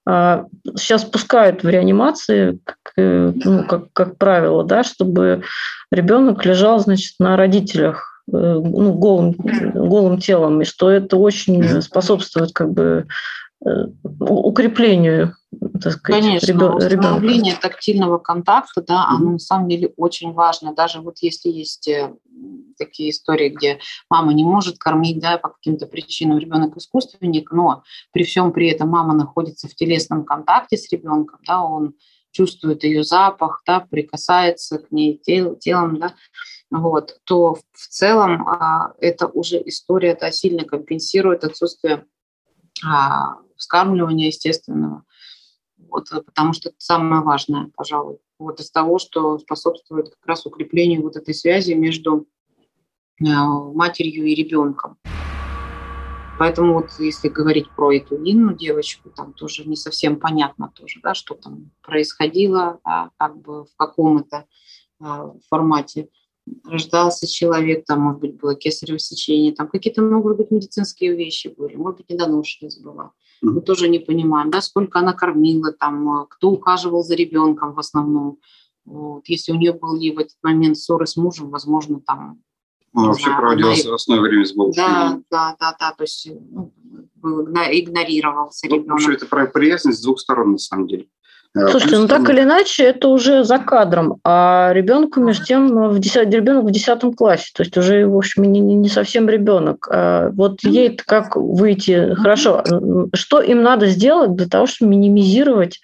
сейчас 0.05 1.05
а, 1.05 1.09
пускают 1.09 1.63
в 1.63 1.69
реанимации, 1.69 2.59
как, 2.65 2.79
э, 2.97 3.33
ну, 3.45 3.65
как, 3.65 3.93
как 3.93 4.19
правило, 4.19 4.65
да, 4.65 4.83
чтобы 4.83 5.45
ребенок 5.93 6.45
лежал, 6.45 6.81
значит, 6.81 7.15
на 7.21 7.37
родителях 7.37 8.25
э, 8.33 8.37
ну, 8.37 8.95
голым, 8.95 9.37
голым 9.37 10.19
телом, 10.19 10.61
и 10.61 10.65
что 10.65 10.91
это 10.91 11.17
очень 11.17 11.83
способствует 11.83 12.53
как 12.53 12.73
бы 12.73 13.07
Э, 13.07 13.42
укреплению 14.21 15.37
так 15.83 15.93
сказать, 15.93 16.23
Конечно, 16.23 16.75
установление 16.75 17.55
тактильного 17.55 18.19
контакта, 18.19 18.83
да, 18.83 18.95
mm-hmm. 18.95 19.17
оно 19.17 19.31
на 19.33 19.39
самом 19.39 19.69
деле 19.69 19.93
очень 19.97 20.33
важно. 20.33 20.75
Даже 20.75 21.01
вот 21.01 21.19
если 21.21 21.51
есть 21.51 21.89
э, 21.89 22.15
такие 22.79 23.11
истории, 23.11 23.51
где 23.51 23.79
мама 24.09 24.33
не 24.33 24.45
может 24.45 24.79
кормить, 24.79 25.21
да, 25.21 25.39
по 25.39 25.51
каким-то 25.51 25.87
причинам 25.87 26.39
ребенок 26.39 26.77
искусственник, 26.77 27.53
но 27.53 27.83
при 28.13 28.25
всем 28.25 28.53
при 28.53 28.71
этом 28.71 28.89
мама 28.89 29.15
находится 29.15 29.69
в 29.69 29.75
телесном 29.75 30.25
контакте 30.25 30.77
с 30.77 30.91
ребенком, 30.91 31.41
да, 31.47 31.63
он 31.63 31.95
чувствует 32.31 32.83
ее 32.85 33.05
запах, 33.05 33.63
да, 33.67 33.81
прикасается 33.81 34.79
к 34.79 34.91
ней 34.91 35.19
тел, 35.19 35.55
телом, 35.57 35.99
да, 35.99 36.15
вот, 36.71 37.19
то 37.25 37.57
в 37.73 37.89
целом 37.89 38.49
а, 38.49 38.95
это 38.99 39.27
уже 39.27 39.63
история 39.67 40.17
да, 40.19 40.33
сильно 40.33 40.65
компенсирует 40.65 41.45
отсутствие 41.45 42.07
а, 42.85 43.37
вскармливания 43.57 44.27
естественного. 44.27 45.05
Вот, 45.79 46.09
потому 46.09 46.53
что 46.53 46.71
это 46.71 46.77
самое 46.79 47.23
важное, 47.23 47.71
пожалуй, 47.77 48.19
вот 48.39 48.61
из 48.61 48.71
того, 48.71 48.99
что 48.99 49.39
способствует 49.39 50.11
как 50.11 50.27
раз 50.27 50.47
укреплению 50.47 51.03
вот 51.03 51.17
этой 51.17 51.35
связи 51.35 51.73
между 51.75 52.27
э, 53.21 53.25
матерью 53.25 54.25
и 54.25 54.35
ребенком. 54.35 54.99
Поэтому 56.39 56.75
вот 56.75 56.91
если 56.99 57.29
говорить 57.29 57.71
про 57.71 57.93
эту 57.93 58.17
Инну, 58.17 58.55
девочку, 58.55 59.11
там 59.11 59.33
тоже 59.33 59.65
не 59.65 59.77
совсем 59.77 60.19
понятно 60.19 60.73
тоже, 60.75 60.99
да, 61.03 61.15
что 61.15 61.35
там 61.35 61.71
происходило, 61.83 62.81
да, 62.85 63.11
как 63.17 63.37
бы 63.37 63.65
в 63.65 63.77
каком 63.77 64.19
это 64.19 64.47
а, 64.99 65.33
формате 65.49 66.09
рождался 66.65 67.27
человек, 67.27 67.85
там, 67.87 68.01
может 68.01 68.21
быть, 68.21 68.37
было 68.37 68.55
кесарево 68.55 68.99
сечение, 68.99 69.53
там 69.53 69.69
какие-то, 69.69 70.03
могут 70.03 70.37
быть, 70.37 70.51
медицинские 70.51 71.15
вещи 71.17 71.49
были, 71.49 71.77
может 71.77 71.99
быть, 71.99 72.11
недоношенность 72.11 72.83
была. 72.83 73.13
Мы 73.43 73.61
тоже 73.61 73.89
не 73.89 73.99
понимаем, 73.99 74.51
да, 74.51 74.61
сколько 74.61 75.01
она 75.01 75.13
кормила, 75.13 75.73
там, 75.73 76.27
кто 76.31 76.51
ухаживал 76.51 77.03
за 77.03 77.15
ребенком 77.15 77.75
в 77.75 77.79
основном. 77.79 78.39
Вот. 78.85 79.27
Если 79.27 79.53
у 79.53 79.57
нее 79.57 79.73
были 79.73 80.15
в 80.15 80.19
этот 80.19 80.37
момент 80.43 80.77
ссоры 80.77 81.07
с 81.07 81.17
мужем, 81.17 81.51
возможно, 81.51 82.01
там... 82.01 82.41
Она 82.95 83.09
вообще 83.09 83.25
знаю, 83.25 83.41
проводила 83.41 83.73
она... 83.73 83.95
основное 83.95 84.29
время 84.29 84.45
с 84.45 84.53
бабушкой. 84.53 84.85
Да, 84.85 85.21
да, 85.31 85.57
да, 85.59 85.77
да, 85.79 85.93
то 85.93 86.05
есть 86.05 86.29
ну, 86.51 86.73
был, 87.17 87.47
игнорировался 87.47 88.67
ребенок. 88.67 89.01
Ну, 89.01 89.13
это 89.13 89.27
про 89.27 89.47
приязнь 89.47 89.93
с 89.93 90.03
двух 90.03 90.21
сторон, 90.21 90.53
на 90.53 90.59
самом 90.59 90.89
деле. 90.89 91.09
Э, 91.55 91.69
Слушайте, 91.69 91.99
ну 91.99 92.09
так 92.09 92.29
или 92.31 92.43
иначе, 92.43 92.85
это 92.85 93.09
уже 93.09 93.45
за 93.45 93.59
кадром, 93.59 94.21
а 94.25 94.71
ребенку, 94.73 95.21
между 95.21 95.45
тем, 95.45 95.91
в 95.91 95.99
10, 95.99 96.33
ребенок 96.33 96.65
в 96.65 96.71
10 96.71 97.15
классе, 97.15 97.51
то 97.55 97.63
есть 97.63 97.77
уже, 97.77 98.07
в 98.07 98.17
общем, 98.17 98.45
не, 98.45 98.61
не 98.61 98.89
совсем 98.89 99.29
ребенок. 99.29 99.87
А 99.91 100.31
вот 100.31 100.63
ей 100.63 100.97
как 100.97 101.37
выйти, 101.37 102.15
хорошо, 102.15 102.65
что 103.15 103.41
им 103.41 103.63
надо 103.63 103.87
сделать 103.87 104.35
для 104.35 104.47
того, 104.47 104.67
чтобы 104.67 104.93
минимизировать 104.93 105.81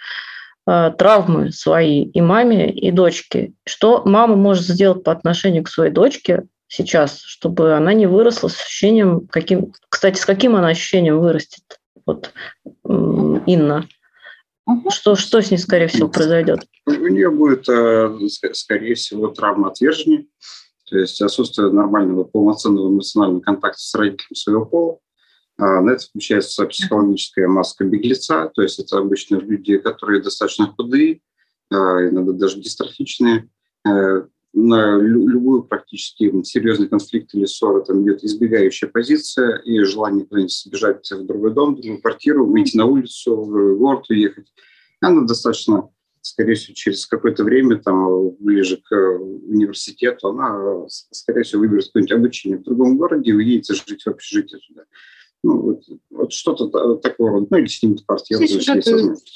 травмы 0.64 1.50
свои 1.50 2.04
и 2.04 2.20
маме, 2.20 2.70
и 2.70 2.90
дочке? 2.90 3.52
Что 3.66 4.02
мама 4.04 4.36
может 4.36 4.64
сделать 4.64 5.02
по 5.02 5.12
отношению 5.12 5.64
к 5.64 5.70
своей 5.70 5.90
дочке 5.90 6.44
сейчас, 6.66 7.20
чтобы 7.22 7.74
она 7.74 7.94
не 7.94 8.06
выросла 8.06 8.48
с 8.48 8.60
ощущением, 8.60 9.26
каким, 9.30 9.72
кстати, 9.88 10.18
с 10.18 10.26
каким 10.26 10.56
она 10.56 10.68
ощущением 10.68 11.20
вырастет? 11.20 11.80
Вот 12.04 12.32
Инна. 12.84 13.86
Угу. 14.68 14.90
Что, 14.90 15.16
что 15.16 15.40
с 15.40 15.50
ней, 15.50 15.56
скорее 15.56 15.86
всего, 15.86 16.08
произойдет? 16.08 16.60
У 16.84 16.90
нее 16.90 17.30
будет, 17.30 17.66
э, 17.70 18.18
скорее 18.52 18.94
всего, 18.96 19.28
травма 19.28 19.68
отвержения, 19.68 20.26
то 20.84 20.98
есть 20.98 21.22
отсутствие 21.22 21.70
нормального 21.70 22.24
полноценного 22.24 22.90
эмоционального 22.90 23.40
контакта 23.40 23.80
с 23.80 23.94
родителем 23.94 24.34
своего 24.34 24.66
пола. 24.66 24.98
А 25.56 25.80
на 25.80 25.92
это 25.92 26.04
включается 26.04 26.66
психологическая 26.66 27.48
маска 27.48 27.84
беглеца, 27.84 28.50
то 28.54 28.60
есть 28.60 28.78
это 28.78 28.98
обычно 28.98 29.36
люди, 29.36 29.78
которые 29.78 30.22
достаточно 30.22 30.66
худые, 30.76 31.22
а, 31.72 32.06
иногда 32.06 32.32
даже 32.32 32.60
дистрофичные. 32.60 33.48
Э, 34.54 34.58
на 34.58 34.98
любую 34.98 35.62
практически 35.64 36.42
серьезный 36.42 36.88
конфликт 36.88 37.34
или 37.34 37.44
ссору 37.44 37.84
там 37.84 38.02
идет 38.02 38.24
избегающая 38.24 38.88
позиция 38.88 39.56
и 39.58 39.82
желание 39.84 40.24
куда-нибудь 40.24 40.54
сбежать 40.54 41.10
в 41.10 41.26
другой 41.26 41.54
дом, 41.54 41.74
в 41.74 41.80
другую 41.80 42.00
квартиру, 42.00 42.46
выйти 42.46 42.76
на 42.76 42.86
улицу, 42.86 43.36
в 43.36 43.78
город 43.78 44.06
уехать. 44.10 44.52
Она 45.00 45.22
достаточно, 45.22 45.88
скорее 46.22 46.54
всего, 46.54 46.74
через 46.74 47.06
какое-то 47.06 47.44
время, 47.44 47.76
там, 47.78 48.30
ближе 48.40 48.78
к 48.78 48.92
университету, 48.92 50.28
она, 50.28 50.86
скорее 50.88 51.42
всего, 51.42 51.60
выберет 51.60 51.86
какое-нибудь 51.86 52.12
обучение 52.12 52.58
в 52.58 52.64
другом 52.64 52.96
городе 52.96 53.30
и 53.30 53.34
уедет 53.34 53.66
жить 53.66 54.02
в 54.02 54.08
общежитие 54.08 54.60
туда. 54.66 54.82
Ну, 55.44 55.60
вот, 55.60 55.82
вот 56.10 56.32
что-то 56.32 56.96
такого 56.96 57.30
рода. 57.30 57.46
Ну, 57.50 57.56
или 57.58 57.66
снимет 57.66 58.04
квартиру. 58.04 58.44
Здесь 58.44 58.56
уже 58.56 58.80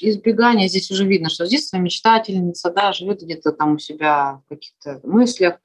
избегание, 0.01 0.69
здесь 0.69 0.91
уже 0.91 1.07
видно, 1.07 1.31
что 1.31 1.47
здесь 1.47 1.69
своя 1.69 1.85
мечтательница, 1.85 2.71
да, 2.71 2.93
живет 2.93 3.23
где-то 3.23 3.53
там 3.53 3.75
у 3.75 3.79
себя 3.79 4.43
в 4.45 4.49
каких-то 4.49 5.01
мыслях, 5.05 5.59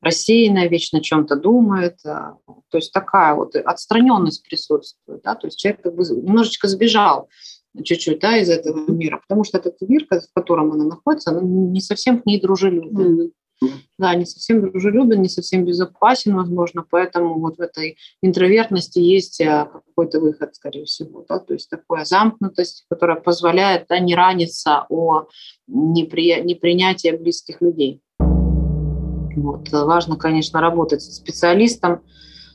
рассеянная, 0.00 0.68
вечно 0.68 1.00
о 1.00 1.02
чем-то 1.02 1.36
думает. 1.36 1.98
А, 2.06 2.36
то 2.70 2.78
есть 2.78 2.92
такая 2.92 3.34
вот 3.34 3.56
отстраненность 3.56 4.42
присутствует, 4.48 5.22
да, 5.22 5.34
то 5.34 5.46
есть 5.46 5.58
человек 5.58 5.82
как 5.82 5.94
бы 5.94 6.04
немножечко 6.04 6.68
сбежал 6.68 7.28
чуть-чуть 7.84 8.20
да, 8.20 8.36
из 8.38 8.48
этого 8.48 8.90
мира, 8.90 9.20
потому 9.26 9.44
что 9.44 9.58
этот 9.58 9.80
мир, 9.82 10.06
в 10.10 10.34
котором 10.34 10.72
она 10.72 10.84
находится, 10.84 11.36
он 11.36 11.72
не 11.72 11.80
совсем 11.80 12.20
к 12.20 12.26
ней 12.26 12.40
дружелюбен. 12.40 13.32
Да, 13.98 14.14
не 14.14 14.24
совсем 14.24 14.62
дружелюбен, 14.62 15.20
не 15.20 15.28
совсем 15.28 15.66
безопасен, 15.66 16.34
возможно, 16.34 16.84
поэтому 16.88 17.38
вот 17.38 17.58
в 17.58 17.60
этой 17.60 17.98
интровертности 18.22 18.98
есть 18.98 19.40
э, 19.40 19.68
какой-то 19.70 20.20
выход, 20.20 20.54
скорее 20.54 20.86
всего, 20.86 21.26
да, 21.28 21.38
то 21.38 21.52
есть 21.52 21.68
такая 21.68 22.06
замкнутость, 22.06 22.86
которая 22.88 23.20
позволяет 23.20 23.86
да, 23.88 23.98
не 23.98 24.14
раниться 24.14 24.86
о 24.88 25.26
непри... 25.66 26.40
непринятии 26.42 27.14
близких 27.14 27.60
людей. 27.60 28.00
Вот. 29.36 29.70
Важно, 29.70 30.16
конечно, 30.16 30.60
работать 30.60 31.02
с 31.02 31.16
специалистом, 31.16 32.00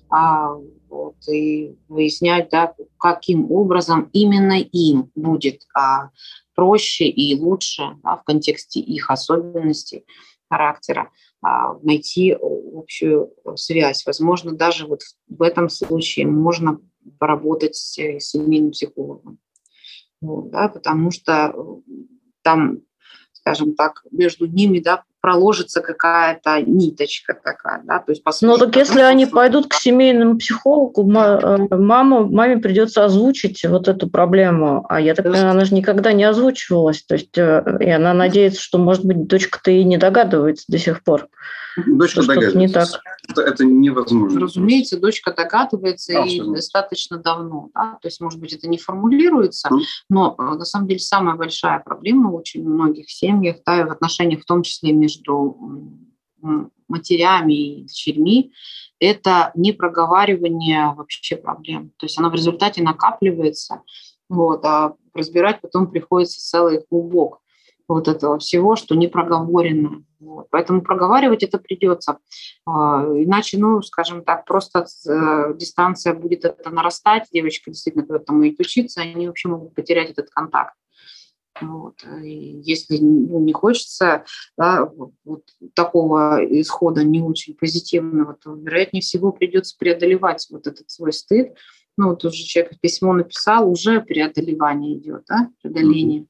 а, 0.10 0.56
вот, 0.90 1.16
и 1.28 1.76
выяснять, 1.88 2.50
да, 2.52 2.74
каким 2.98 3.52
образом 3.52 4.10
именно 4.14 4.60
им 4.60 5.12
будет 5.14 5.62
а, 5.76 6.10
проще 6.56 7.08
и 7.08 7.40
лучше 7.40 7.84
да, 8.04 8.18
в 8.18 8.24
контексте 8.24 8.80
их 8.80 9.10
особенностей 9.10 10.06
характера 10.50 11.12
а, 11.42 11.74
найти 11.82 12.36
общую 12.40 13.34
связь. 13.56 14.06
Возможно, 14.06 14.52
даже 14.54 14.88
вот 14.88 15.02
в 15.28 15.42
этом 15.42 15.70
случае 15.70 16.28
можно 16.28 16.80
поработать 17.20 17.76
с 17.76 17.94
семейным 17.94 18.72
психологом. 18.72 19.40
Вот, 20.22 20.50
да, 20.50 20.70
потому 20.70 21.12
что 21.12 21.54
там, 22.42 22.80
скажем 23.32 23.76
так, 23.76 24.04
между 24.12 24.46
ними 24.48 24.80
да, 24.80 25.04
проложится 25.26 25.82
какая-то 25.82 26.62
ниточка 26.62 27.34
такая, 27.34 27.82
да, 27.84 27.98
то 27.98 28.12
есть 28.12 28.24
Ну 28.44 28.60
так 28.60 28.76
если 28.76 29.02
они 29.02 29.26
пойдут 29.26 29.68
к 29.68 29.74
семейному 29.74 30.38
психологу, 30.38 31.02
э, 31.02 31.68
мама, 31.72 32.28
маме 32.28 32.58
придется 32.58 33.04
озвучить 33.04 33.66
вот 33.66 33.88
эту 33.88 34.08
проблему, 34.08 34.86
а 34.88 35.02
я 35.02 35.16
так 35.16 35.26
понимаю, 35.26 35.50
она 35.50 35.66
же 35.66 35.74
никогда 35.74 36.14
не 36.14 36.26
озвучивалась, 36.26 37.02
то 37.02 37.16
есть 37.16 37.36
э, 37.40 37.64
и 37.80 37.90
она 37.90 38.14
надеется, 38.14 38.62
что, 38.62 38.78
может 38.78 39.04
быть, 39.04 39.26
дочка-то 39.26 39.72
и 39.72 39.84
не 39.84 39.98
догадывается 39.98 40.66
до 40.68 40.78
сих 40.78 41.04
пор. 41.04 41.28
Дочка 41.86 42.22
догадывается. 42.22 42.58
Не 42.58 42.68
так. 42.70 42.88
Это, 43.28 43.42
это 43.42 43.66
невозможно. 43.66 44.40
Разумеется, 44.40 45.00
дочка 45.00 45.34
догадывается 45.34 46.20
Абсолютно. 46.20 46.52
и 46.52 46.56
достаточно 46.56 47.18
давно. 47.18 47.70
Да? 47.74 47.98
То 48.02 48.08
есть, 48.08 48.22
может 48.22 48.40
быть, 48.40 48.54
это 48.54 48.68
не 48.68 48.78
формулируется, 48.78 49.70
mm. 49.70 49.80
но 50.10 50.36
э, 50.38 50.42
на 50.42 50.66
самом 50.66 50.88
деле 50.88 51.00
самая 51.00 51.36
большая 51.36 51.80
проблема 51.80 52.30
в 52.30 52.36
очень 52.36 52.68
многих 52.68 53.10
семьях, 53.10 53.58
да, 53.66 53.82
и 53.82 53.84
в 53.84 53.92
отношениях 53.92 54.42
в 54.42 54.46
том 54.46 54.64
числе 54.64 54.94
между 54.94 55.15
матерями 56.88 57.54
и 57.54 57.82
дочерьми, 57.84 58.54
это 59.00 59.52
не 59.56 59.74
проговаривание 59.74 60.94
вообще 60.96 61.36
проблем. 61.36 61.92
То 61.98 62.06
есть 62.06 62.18
оно 62.18 62.30
в 62.30 62.34
результате 62.34 62.84
накапливается, 62.84 63.82
вот, 64.30 64.64
а 64.66 64.96
разбирать 65.14 65.62
потом 65.62 65.90
приходится 65.90 66.40
целый 66.40 66.84
клубок 66.88 67.42
вот 67.88 68.08
этого 68.08 68.40
всего, 68.40 68.76
что 68.76 68.96
не 68.96 69.08
проговорено. 69.08 70.04
Вот. 70.20 70.48
Поэтому 70.50 70.82
проговаривать 70.82 71.44
это 71.44 71.60
придется. 71.60 72.18
А, 72.66 73.04
иначе, 73.16 73.60
ну, 73.60 73.82
скажем 73.84 74.24
так, 74.24 74.46
просто 74.46 74.88
э, 75.08 75.54
дистанция 75.56 76.16
будет 76.16 76.46
это 76.46 76.72
нарастать, 76.72 77.28
девочка 77.32 77.70
действительно 77.70 78.06
когда 78.06 78.24
там 78.24 78.40
будет 78.40 78.60
учиться, 78.60 79.02
они 79.02 79.28
вообще 79.28 79.50
могут 79.50 79.76
потерять 79.76 80.10
этот 80.10 80.30
контакт. 80.32 80.74
Вот. 81.62 82.04
И 82.22 82.62
если 82.64 82.98
ну, 82.98 83.40
не 83.40 83.54
хочется 83.54 84.26
да, 84.58 84.90
вот 85.24 85.44
такого 85.74 86.40
исхода 86.44 87.04
не 87.04 87.22
очень 87.22 87.56
позитивного, 87.56 88.34
то, 88.34 88.56
вероятнее 88.56 89.02
всего, 89.02 89.32
придется 89.32 89.76
преодолевать 89.78 90.46
вот 90.50 90.68
этот 90.68 90.90
свой 90.90 91.14
стыд. 91.14 91.54
Ну, 91.98 92.10
вот 92.10 92.26
уже 92.26 92.44
человек 92.44 92.80
письмо 92.82 93.14
написал, 93.14 93.70
уже 93.70 94.02
преодолевание 94.02 94.98
идет, 94.98 95.24
да, 95.30 95.50
преодоление. 95.62 96.24
Mm-hmm. 96.24 96.28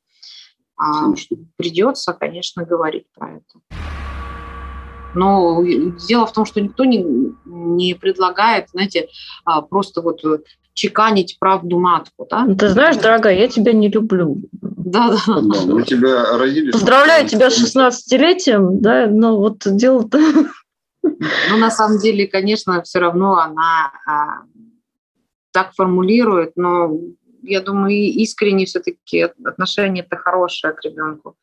А 0.77 1.13
придется, 1.55 2.13
конечно, 2.13 2.65
говорить 2.65 3.07
про 3.13 3.37
это. 3.37 3.59
Но 5.15 5.63
дело 6.07 6.27
в 6.27 6.33
том, 6.33 6.45
что 6.45 6.59
никто 6.59 6.83
не, 6.83 7.03
не 7.45 7.93
предлагает, 7.95 8.69
знаете, 8.69 9.07
а, 9.45 9.61
просто 9.61 10.01
вот 10.01 10.21
чеканить 10.75 11.37
правду 11.39 11.79
матку. 11.79 12.27
Да? 12.29 12.45
Ты 12.53 12.69
знаешь, 12.69 12.97
дорогая, 12.97 13.39
я 13.39 13.47
тебя 13.47 13.71
не 13.73 13.89
люблю. 13.89 14.37
Да, 14.51 15.17
да. 15.25 15.39
да 15.41 15.73
мы 15.73 15.83
тебя 15.83 16.37
родили. 16.37 16.71
Поздравляю 16.71 17.27
тебя 17.27 17.49
с 17.49 17.57
16-летием, 17.57 18.81
да, 18.81 19.07
но 19.07 19.37
вот 19.37 19.61
дело-то... 19.65 20.19
Ну, 21.01 21.57
на 21.57 21.71
самом 21.71 21.99
деле, 21.99 22.27
конечно, 22.27 22.81
все 22.81 22.99
равно 22.99 23.37
она 23.37 23.91
а, 24.07 24.43
так 25.51 25.73
формулирует, 25.73 26.53
но 26.55 26.91
я 27.43 27.61
думаю, 27.61 27.95
искренне 27.95 28.65
все-таки 28.65 29.19
отношение 29.21 30.03
это 30.03 30.17
хорошее 30.17 30.73
к 30.73 30.83
ребенку. 30.83 31.37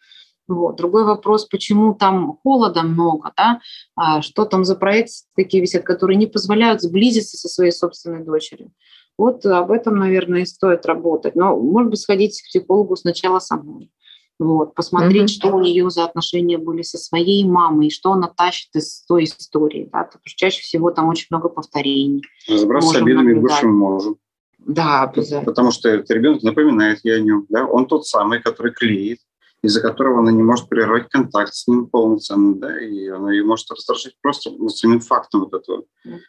Вот. 0.49 0.77
Другой 0.77 1.05
вопрос, 1.05 1.47
почему 1.47 1.95
там 1.95 2.38
холода 2.42 2.83
много, 2.83 3.33
да? 3.37 3.61
а, 3.95 4.21
что 4.21 4.45
там 4.45 4.64
за 4.64 4.75
проекты 4.75 5.12
такие 5.37 5.62
висят, 5.62 5.85
которые 5.85 6.16
не 6.16 6.27
позволяют 6.27 6.83
сблизиться 6.83 7.37
со 7.37 7.49
своей 7.49 7.71
собственной 7.71 8.25
дочерью. 8.25 8.73
Вот 9.18 9.44
об 9.46 9.70
этом, 9.70 9.96
наверное, 9.96 10.42
и 10.42 10.46
стоит 10.46 10.87
работать. 10.87 11.35
Но, 11.35 11.57
может 11.57 11.90
быть, 11.90 12.01
сходить 12.01 12.40
к 12.40 12.46
психологу 12.46 12.96
сначала 12.96 13.38
самой. 13.38 13.90
Вот, 14.38 14.75
посмотреть, 14.75 15.25
mm-hmm. 15.25 15.35
что 15.35 15.55
у 15.55 15.61
нее 15.61 15.88
за 15.90 16.05
отношения 16.05 16.59
были 16.59 16.83
со 16.83 16.98
своей 16.98 17.44
мамой, 17.44 17.90
что 17.90 18.12
она 18.12 18.29
тащит 18.29 18.75
из 18.75 19.05
той 19.05 19.25
истории. 19.25 19.88
Да? 19.92 20.05
Потому 20.05 20.22
что 20.25 20.37
чаще 20.37 20.62
всего 20.62 20.90
там 20.90 21.09
очень 21.09 21.27
много 21.31 21.48
повторений. 21.48 22.22
Разобраться 22.48 22.88
с 22.90 22.96
обидами 22.96 23.35
бывшим 23.35 23.77
можем. 23.77 24.16
Да, 24.59 25.03
обязательно. 25.03 25.44
Потому 25.44 25.70
что 25.70 25.88
этот 25.88 26.11
ребенок 26.11 26.42
напоминает 26.42 27.01
ей 27.05 27.18
о 27.18 27.20
нем. 27.20 27.46
Да? 27.51 27.66
Он 27.66 27.87
тот 27.87 28.07
самый, 28.07 28.40
который 28.40 28.72
клеит, 28.72 29.18
из-за 29.62 29.81
которого 29.81 30.20
она 30.20 30.33
не 30.33 30.42
может 30.42 30.68
прервать 30.68 31.09
контакт 31.09 31.55
с 31.55 31.68
ним 31.68 31.87
полноценно, 31.87 32.57
да, 32.57 32.81
и 32.81 33.07
она 33.07 33.33
ее 33.33 33.44
может 33.44 33.70
раздражить 33.70 34.16
просто 34.20 34.51
самим 34.68 35.01
фактом 35.01 35.42
вот 35.42 35.55
этого. 35.55 35.85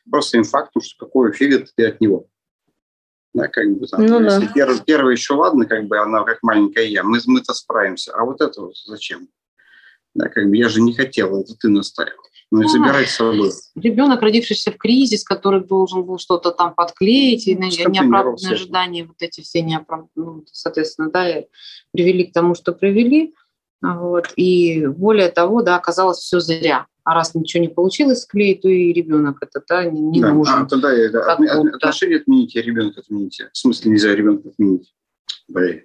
Просто 0.09 0.31
самим 0.31 0.45
фактом, 0.45 0.81
что 0.83 1.05
какой 1.05 1.31
фига 1.33 1.65
ты 1.75 1.87
от 1.87 1.99
него. 1.99 2.27
Да, 3.33 3.47
как 3.47 3.67
бы 3.77 3.87
там, 3.87 4.05
ну, 4.05 4.21
если 4.21 4.45
да. 4.45 4.51
первый, 4.53 4.79
первый 4.85 5.11
еще 5.13 5.33
ладно, 5.33 5.65
как 5.65 5.87
бы 5.87 5.97
она 5.97 6.23
как 6.23 6.39
маленькая 6.43 6.85
я, 6.85 7.03
мы, 7.03 7.19
мы-то 7.25 7.53
справимся, 7.53 8.13
а 8.13 8.25
вот 8.25 8.41
это 8.41 8.61
вот 8.61 8.77
зачем? 8.85 9.27
Да, 10.13 10.29
как 10.29 10.47
бы 10.47 10.55
я 10.55 10.69
же 10.69 10.81
не 10.81 10.93
хотела, 10.93 11.41
это 11.41 11.55
ты 11.55 11.69
настаивал. 11.69 12.23
Ну 12.51 12.61
и 12.61 12.67
забирать 12.67 13.09
с 13.09 13.15
собой. 13.15 13.51
Ребенок, 13.73 14.21
родившийся 14.21 14.71
в 14.71 14.77
кризис, 14.77 15.23
который 15.23 15.63
должен 15.63 16.03
был 16.03 16.19
что-то 16.19 16.51
там 16.51 16.75
подклеить, 16.75 17.47
и 17.47 17.55
неоправданные 17.55 18.53
ожидания, 18.53 19.05
вот 19.05 19.15
эти 19.21 19.41
все 19.41 19.63
неоправданные, 19.63 20.11
ну, 20.15 20.45
соответственно, 20.51 21.09
да, 21.09 21.43
привели 21.91 22.27
к 22.27 22.33
тому, 22.33 22.53
что 22.53 22.73
привели. 22.73 23.33
Вот. 23.81 24.31
И 24.35 24.85
более 24.85 25.29
того, 25.29 25.63
да, 25.63 25.77
оказалось 25.77 26.19
все 26.19 26.39
зря. 26.39 26.85
А 27.03 27.13
раз 27.13 27.35
ничего 27.35 27.61
не 27.61 27.69
получилось 27.69 28.21
склеить, 28.21 28.61
то 28.61 28.69
и 28.69 28.93
ребенок 28.93 29.37
это 29.41 29.61
да, 29.67 29.83
не, 29.83 30.01
не 30.01 30.21
да, 30.21 30.33
нужен. 30.33 30.53
А, 30.53 30.65
тогда 30.65 30.89
да, 31.11 31.33
от, 31.33 31.75
отношения 31.75 32.17
отмените, 32.17 32.61
ребенка 32.61 33.01
отмените. 33.01 33.49
В 33.51 33.57
смысле 33.57 33.91
нельзя 33.91 34.15
ребенка 34.15 34.49
отменить? 34.49 34.93
Блин. 35.47 35.83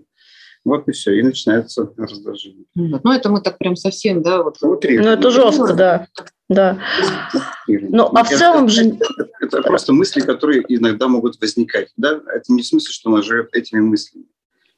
Вот 0.64 0.87
и 0.88 0.92
все, 0.92 1.18
и 1.18 1.22
начинается 1.22 1.92
раздражение. 1.96 2.66
Ну, 2.74 3.12
это 3.12 3.31
мы 3.31 3.40
так 3.40 3.59
прям 3.59 3.74
совсем, 3.74 4.22
да, 4.22 4.42
вот. 4.42 4.59
Ну, 4.61 4.74
это 4.74 5.31
жестко, 5.31 5.74
да. 5.74 6.07
Да. 6.48 6.78
Ну, 7.66 8.04
а 8.04 8.24
в 8.24 8.28
целом 8.28 8.68
же... 8.68 8.88
Это, 8.88 9.28
это 9.40 9.62
просто 9.62 9.92
мысли, 9.92 10.20
которые 10.20 10.64
иногда 10.68 11.09
могут 11.09 11.40
возникать, 11.40 11.90
да? 11.96 12.20
Это 12.35 12.52
не 12.52 12.62
в 12.62 12.66
смысле, 12.66 12.90
что 12.90 13.11
она 13.11 13.22
живет 13.22 13.48
этими 13.52 13.81
мыслями. 13.81 14.26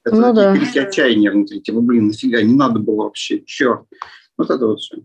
Это 0.05 0.17
ну, 0.17 0.33
да. 0.33 0.53
отчаяние 0.53 1.31
внутри. 1.31 1.61
Типа, 1.61 1.81
блин, 1.81 2.09
нафига, 2.09 2.43
не 2.43 2.55
надо 2.55 2.81
было 2.81 3.05
вообще, 3.05 3.43
черт. 3.45 3.83
Вот 4.37 4.51
это 4.51 4.67
вот 4.67 4.81
все. 4.81 4.97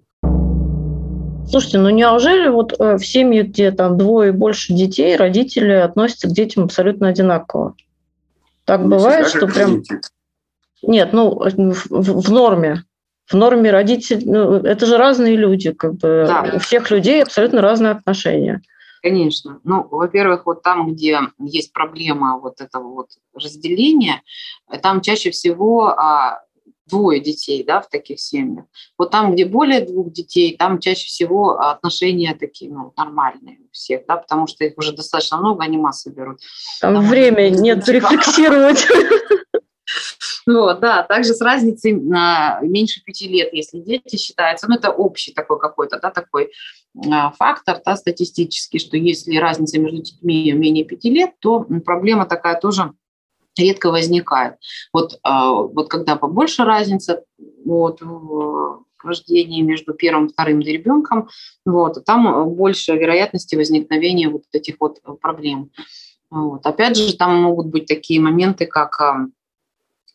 Слушайте, 1.50 1.78
ну 1.78 1.90
неужели 1.90 2.48
вот 2.48 2.74
э, 2.80 2.98
в 2.98 3.06
семье, 3.06 3.44
где 3.44 3.72
там 3.72 3.98
двое 3.98 4.30
и 4.30 4.36
больше 4.36 4.74
детей, 4.74 5.16
родители 5.16 5.72
относятся 5.72 6.28
к 6.28 6.32
детям 6.32 6.66
абсолютно 6.66 7.08
одинаково? 7.08 7.76
Так 8.66 8.82
ну, 8.82 8.90
бывает, 8.90 9.28
что 9.28 9.48
прям... 9.48 9.82
Дети. 9.82 10.00
Нет, 10.82 11.14
ну 11.14 11.40
в, 11.40 12.22
в 12.22 12.32
норме. 12.32 12.84
В 13.28 13.34
норме 13.34 13.72
родители, 13.72 14.24
ну, 14.24 14.56
это 14.58 14.86
же 14.86 14.98
разные 14.98 15.36
люди, 15.36 15.72
как 15.72 15.96
бы 15.96 16.26
да. 16.28 16.52
у 16.56 16.60
всех 16.60 16.92
людей 16.92 17.24
абсолютно 17.24 17.62
разные 17.62 17.92
отношения. 17.94 18.62
Конечно. 19.02 19.60
Ну, 19.64 19.88
во-первых, 19.90 20.46
вот 20.46 20.64
там, 20.64 20.92
где 20.92 21.20
есть 21.40 21.74
проблема 21.74 22.40
вот 22.40 22.60
этого 22.60 22.92
вот 22.92 23.10
разделения, 23.36 24.22
там 24.82 25.02
чаще 25.02 25.32
всего 25.32 25.90
а, 25.90 26.42
двое 26.88 27.20
детей, 27.20 27.64
да, 27.64 27.82
в 27.82 27.90
таких 27.90 28.20
семьях. 28.20 28.66
Вот 28.98 29.12
там, 29.12 29.34
где 29.34 29.46
более 29.46 29.82
двух 29.82 30.12
детей, 30.12 30.56
там 30.58 30.80
чаще 30.80 31.08
всего 31.08 31.60
отношения 31.60 32.36
такие, 32.36 32.72
ну, 32.72 32.94
нормальные 32.96 33.60
у 33.60 33.72
всех, 33.72 34.06
да, 34.08 34.18
потому 34.18 34.48
что 34.48 34.66
их 34.66 34.74
уже 34.78 34.94
достаточно 34.94 35.38
много, 35.38 35.64
они 35.64 35.78
массы 35.78 36.12
берут. 36.12 36.40
Там, 36.82 36.96
там 36.96 37.08
время 37.08 37.50
нет 37.50 37.88
рефлексировать. 37.88 38.86
Вот, 40.48 40.80
да, 40.80 41.02
также 41.04 41.34
с 41.34 41.42
разницей 41.42 41.94
на 41.94 42.60
меньше 42.62 43.04
пяти 43.04 43.28
лет, 43.28 43.52
если 43.54 43.80
дети 43.80 44.16
считаются, 44.16 44.68
ну, 44.68 44.76
это 44.76 44.92
общий 44.92 45.34
такой 45.34 45.60
какой-то, 45.60 46.00
да, 46.00 46.12
такой 46.12 46.52
а, 47.12 47.32
фактор, 47.32 47.82
да, 47.84 47.96
статистический, 47.96 48.80
что 48.80 48.96
если 48.96 49.38
разница 49.38 49.80
между 49.80 50.04
детьми 50.04 50.52
менее 50.52 50.86
пяти 50.86 51.10
лет, 51.10 51.32
то 51.40 51.66
проблема 51.84 52.26
такая 52.26 52.60
тоже 52.60 52.94
редко 53.58 53.92
возникает. 53.92 54.56
Вот, 54.94 55.20
а, 55.24 55.52
вот 55.54 55.90
когда 55.90 56.16
побольше 56.16 56.64
разница 56.64 57.24
вот, 57.66 58.02
в 58.02 58.86
рождении 59.04 59.62
между 59.62 59.94
первым 59.94 60.28
и 60.28 60.30
вторым 60.32 60.60
ребенком, 60.62 61.30
вот, 61.66 62.04
там 62.06 62.50
больше 62.56 62.94
вероятности 62.94 63.56
возникновения 63.56 64.30
вот 64.30 64.44
этих 64.52 64.76
вот 64.80 65.00
проблем. 65.22 65.72
Вот. 66.30 66.66
Опять 66.66 66.98
же, 66.98 67.16
там 67.16 67.42
могут 67.42 67.68
быть 67.68 67.86
такие 67.86 68.20
моменты, 68.20 68.66
как 68.66 69.00
а, 69.00 69.28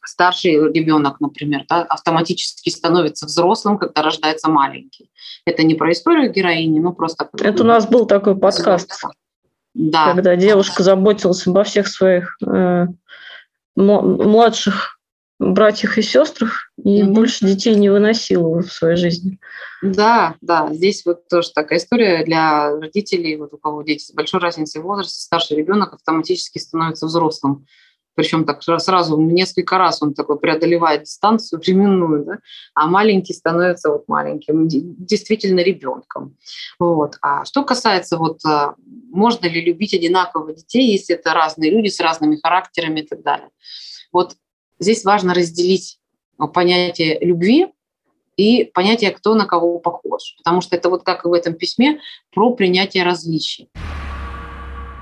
старший 0.04 0.52
ребенок, 0.72 1.20
например, 1.20 1.64
да, 1.68 1.82
автоматически 1.82 2.70
становится 2.70 3.26
взрослым, 3.26 3.78
когда 3.78 4.02
рождается 4.02 4.50
маленький. 4.50 5.10
Это 5.44 5.62
не 5.62 5.74
про 5.74 5.92
историю 5.92 6.32
героини, 6.32 6.80
но 6.80 6.92
просто... 6.92 7.28
Это 7.38 7.62
у 7.62 7.66
нас 7.66 7.88
был 7.88 8.06
такой 8.06 8.36
подкаст, 8.36 8.92
да. 9.74 10.06
когда 10.06 10.36
девушка 10.36 10.82
заботилась 10.82 11.46
обо 11.46 11.64
всех 11.64 11.88
своих 11.88 12.36
э, 12.46 12.86
младших 13.80 15.00
братьях 15.40 15.96
и 15.96 16.02
сестрах 16.02 16.70
и 16.76 17.00
mm-hmm. 17.00 17.06
больше 17.06 17.46
детей 17.46 17.74
не 17.74 17.88
выносила 17.88 18.60
в 18.60 18.70
своей 18.70 18.96
жизни. 18.96 19.38
Да, 19.82 20.36
да, 20.42 20.68
здесь 20.72 21.04
вот 21.06 21.28
тоже 21.28 21.50
такая 21.54 21.78
история 21.78 22.24
для 22.24 22.76
родителей, 22.78 23.36
вот 23.36 23.54
у 23.54 23.56
кого 23.56 23.82
дети 23.82 24.04
с 24.04 24.12
большой 24.12 24.40
разницей 24.40 24.82
в 24.82 24.84
возрасте, 24.84 25.22
старший 25.22 25.56
ребенок 25.56 25.94
автоматически 25.94 26.58
становится 26.58 27.06
взрослым. 27.06 27.66
Причем 28.20 28.44
так 28.44 28.62
сразу 28.62 29.18
несколько 29.18 29.78
раз 29.78 30.02
он 30.02 30.12
такой 30.12 30.38
преодолевает 30.38 31.04
дистанцию 31.04 31.58
временную, 31.58 32.26
да, 32.26 32.38
а 32.74 32.86
маленький 32.86 33.32
становится 33.32 33.90
вот 33.90 34.08
маленьким, 34.08 34.68
действительно 34.68 35.60
ребенком. 35.60 36.36
Вот. 36.78 37.16
А 37.22 37.46
что 37.46 37.64
касается 37.64 38.18
вот 38.18 38.44
а, 38.44 38.74
можно 39.10 39.46
ли 39.46 39.62
любить 39.62 39.94
одинаково 39.94 40.52
детей, 40.52 40.92
если 40.92 41.14
это 41.14 41.32
разные 41.32 41.70
люди 41.70 41.88
с 41.88 41.98
разными 41.98 42.36
характерами 42.36 43.00
и 43.00 43.06
так 43.06 43.22
далее. 43.22 43.48
Вот 44.12 44.36
здесь 44.78 45.02
важно 45.02 45.32
разделить 45.32 45.98
а, 46.36 46.46
понятие 46.46 47.18
любви 47.20 47.68
и 48.36 48.64
понятие, 48.74 49.12
кто 49.12 49.34
на 49.34 49.46
кого 49.46 49.78
похож. 49.78 50.34
Потому 50.44 50.60
что 50.60 50.76
это 50.76 50.90
вот 50.90 51.04
как 51.04 51.24
и 51.24 51.28
в 51.28 51.32
этом 51.32 51.54
письме 51.54 52.00
про 52.34 52.52
принятие 52.54 53.02
различий. 53.02 53.70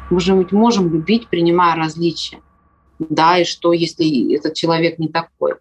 Мы 0.08 0.20
же 0.20 0.36
можем 0.52 0.92
любить, 0.92 1.26
принимая 1.26 1.74
различия. 1.74 2.38
Да, 2.98 3.38
и 3.38 3.44
что, 3.44 3.72
если 3.72 4.34
этот 4.34 4.54
человек 4.54 4.98
не 4.98 5.08
такой? 5.08 5.54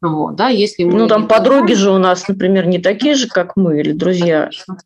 Вот, 0.00 0.34
да, 0.36 0.48
если 0.48 0.84
мы 0.84 0.94
ну, 0.94 1.08
там 1.08 1.28
подруги 1.28 1.74
же 1.74 1.90
у 1.90 1.98
нас, 1.98 2.26
например, 2.26 2.66
не 2.66 2.78
такие 2.78 3.14
же, 3.14 3.28
как 3.28 3.56
мы, 3.56 3.80
или 3.80 3.92
друзья. 3.92 4.44
Конечно. 4.44 4.78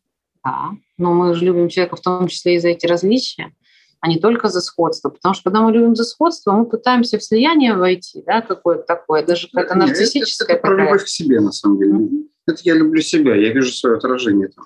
Да, 0.43 0.71
но 0.97 1.13
мы 1.13 1.33
же 1.33 1.45
любим 1.45 1.69
человека 1.69 1.95
в 1.95 2.01
том 2.01 2.27
числе 2.27 2.55
и 2.55 2.59
за 2.59 2.69
эти 2.69 2.85
различия, 2.85 3.53
а 4.01 4.09
не 4.09 4.19
только 4.19 4.49
за 4.49 4.61
сходство. 4.61 5.09
Потому 5.09 5.33
что 5.33 5.45
когда 5.45 5.61
мы 5.61 5.71
любим 5.71 5.95
за 5.95 6.03
сходство, 6.03 6.51
мы 6.51 6.65
пытаемся 6.65 7.17
в 7.17 7.23
слияние 7.23 7.75
войти, 7.75 8.23
да, 8.25 8.41
какое-то 8.41 8.83
такое, 8.83 9.25
даже 9.25 9.47
какая-то 9.47 9.75
нарциссическая. 9.75 10.47
Это, 10.47 10.53
это 10.55 10.61
про 10.61 10.83
любовь 10.83 11.03
к 11.05 11.07
себе, 11.07 11.39
на 11.39 11.51
самом 11.51 11.79
деле. 11.79 11.93
Mm-hmm. 11.93 12.27
Это 12.47 12.61
я 12.63 12.75
люблю 12.75 13.01
себя, 13.01 13.35
я 13.35 13.53
вижу 13.53 13.71
свое 13.73 13.95
отражение 13.95 14.49
там, 14.49 14.65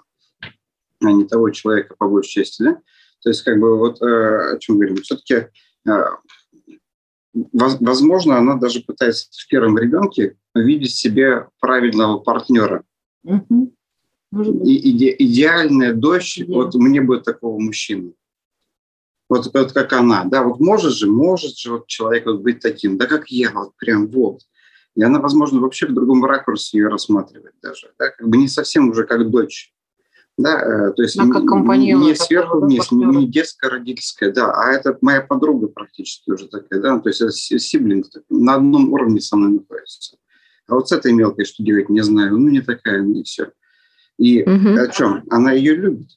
а 1.02 1.12
не 1.12 1.26
того 1.26 1.50
человека 1.52 1.96
по 1.98 2.10
большей 2.10 2.44
части, 2.44 2.64
да. 2.64 2.78
То 3.22 3.30
есть, 3.30 3.44
как 3.44 3.60
бы, 3.60 3.78
вот 3.78 4.02
э, 4.02 4.56
о 4.56 4.58
чем 4.60 4.78
говорим, 4.78 4.98
все-таки 4.98 5.48
э, 5.88 6.04
возможно, 7.52 8.38
она 8.38 8.56
даже 8.56 8.82
пытается 8.82 9.30
в 9.32 9.48
первом 9.48 9.78
ребенке 9.78 10.38
увидеть 10.56 10.96
себе 10.96 11.48
правильного 11.60 12.20
партнера. 12.20 12.84
Угу. 13.24 13.74
И, 14.64 14.92
иде, 14.92 15.16
идеальная 15.18 15.94
дочь, 15.94 16.40
yeah. 16.40 16.46
вот 16.48 16.76
мне 16.76 17.02
бы 17.02 17.20
такого 17.20 17.60
мужчины. 17.60 18.14
Вот, 19.28 19.52
вот 19.54 19.72
как 19.74 19.94
она, 19.94 20.24
да, 20.26 20.44
вот 20.44 20.60
может 20.60 20.94
же, 20.94 21.08
может 21.08 21.58
же 21.58 21.74
вот 21.74 21.88
человек 21.88 22.26
вот 22.26 22.42
быть 22.42 22.60
таким, 22.60 22.98
да, 22.98 23.06
как 23.06 23.30
я, 23.30 23.52
вот 23.52 23.76
прям 23.78 24.08
вот. 24.08 24.42
И 24.96 25.04
она, 25.04 25.20
возможно, 25.20 25.60
вообще 25.60 25.88
в 25.88 25.94
другом 25.94 26.26
ракурсе 26.26 26.78
ее 26.78 26.88
рассматривает 26.90 27.54
даже, 27.62 27.92
да, 27.98 28.10
как 28.10 28.28
бы 28.28 28.38
не 28.38 28.48
совсем 28.48 28.90
уже 28.90 29.06
как 29.06 29.30
дочь. 29.30 29.74
Да, 30.40 30.62
э, 30.62 30.94
то 30.94 31.04
есть 31.04 31.20
а 31.20 31.28
как 31.28 31.44
не 31.44 32.16
сверху 32.16 32.62
вниз, 32.62 32.92
не, 32.92 33.04
не 33.04 33.28
детско-родительская, 33.28 34.32
да, 34.32 34.54
а 34.54 34.72
это 34.72 34.98
моя 35.02 35.20
подруга 35.20 35.68
практически 35.68 36.32
уже 36.32 36.48
такая, 36.48 36.80
да, 36.80 36.98
то 36.98 37.10
есть 37.10 37.20
это 37.20 37.32
сиблинг 37.32 38.06
на 38.30 38.56
одном 38.56 38.94
уровне 38.94 39.20
со 39.20 39.36
мной 39.36 39.60
находится. 39.60 40.16
А 40.68 40.76
вот 40.76 40.88
с 40.88 40.94
этой 40.94 41.12
мелкой 41.12 41.44
что 41.44 41.62
делать, 41.62 41.90
не 41.90 42.02
знаю, 42.02 42.38
ну 42.38 42.48
не 42.48 42.62
такая, 42.62 43.02
не 43.02 43.24
все. 43.24 43.52
И 44.18 44.44
угу. 44.44 44.80
о 44.80 44.88
чем? 44.88 45.24
Она 45.30 45.52
ее 45.52 45.76
любит. 45.76 46.08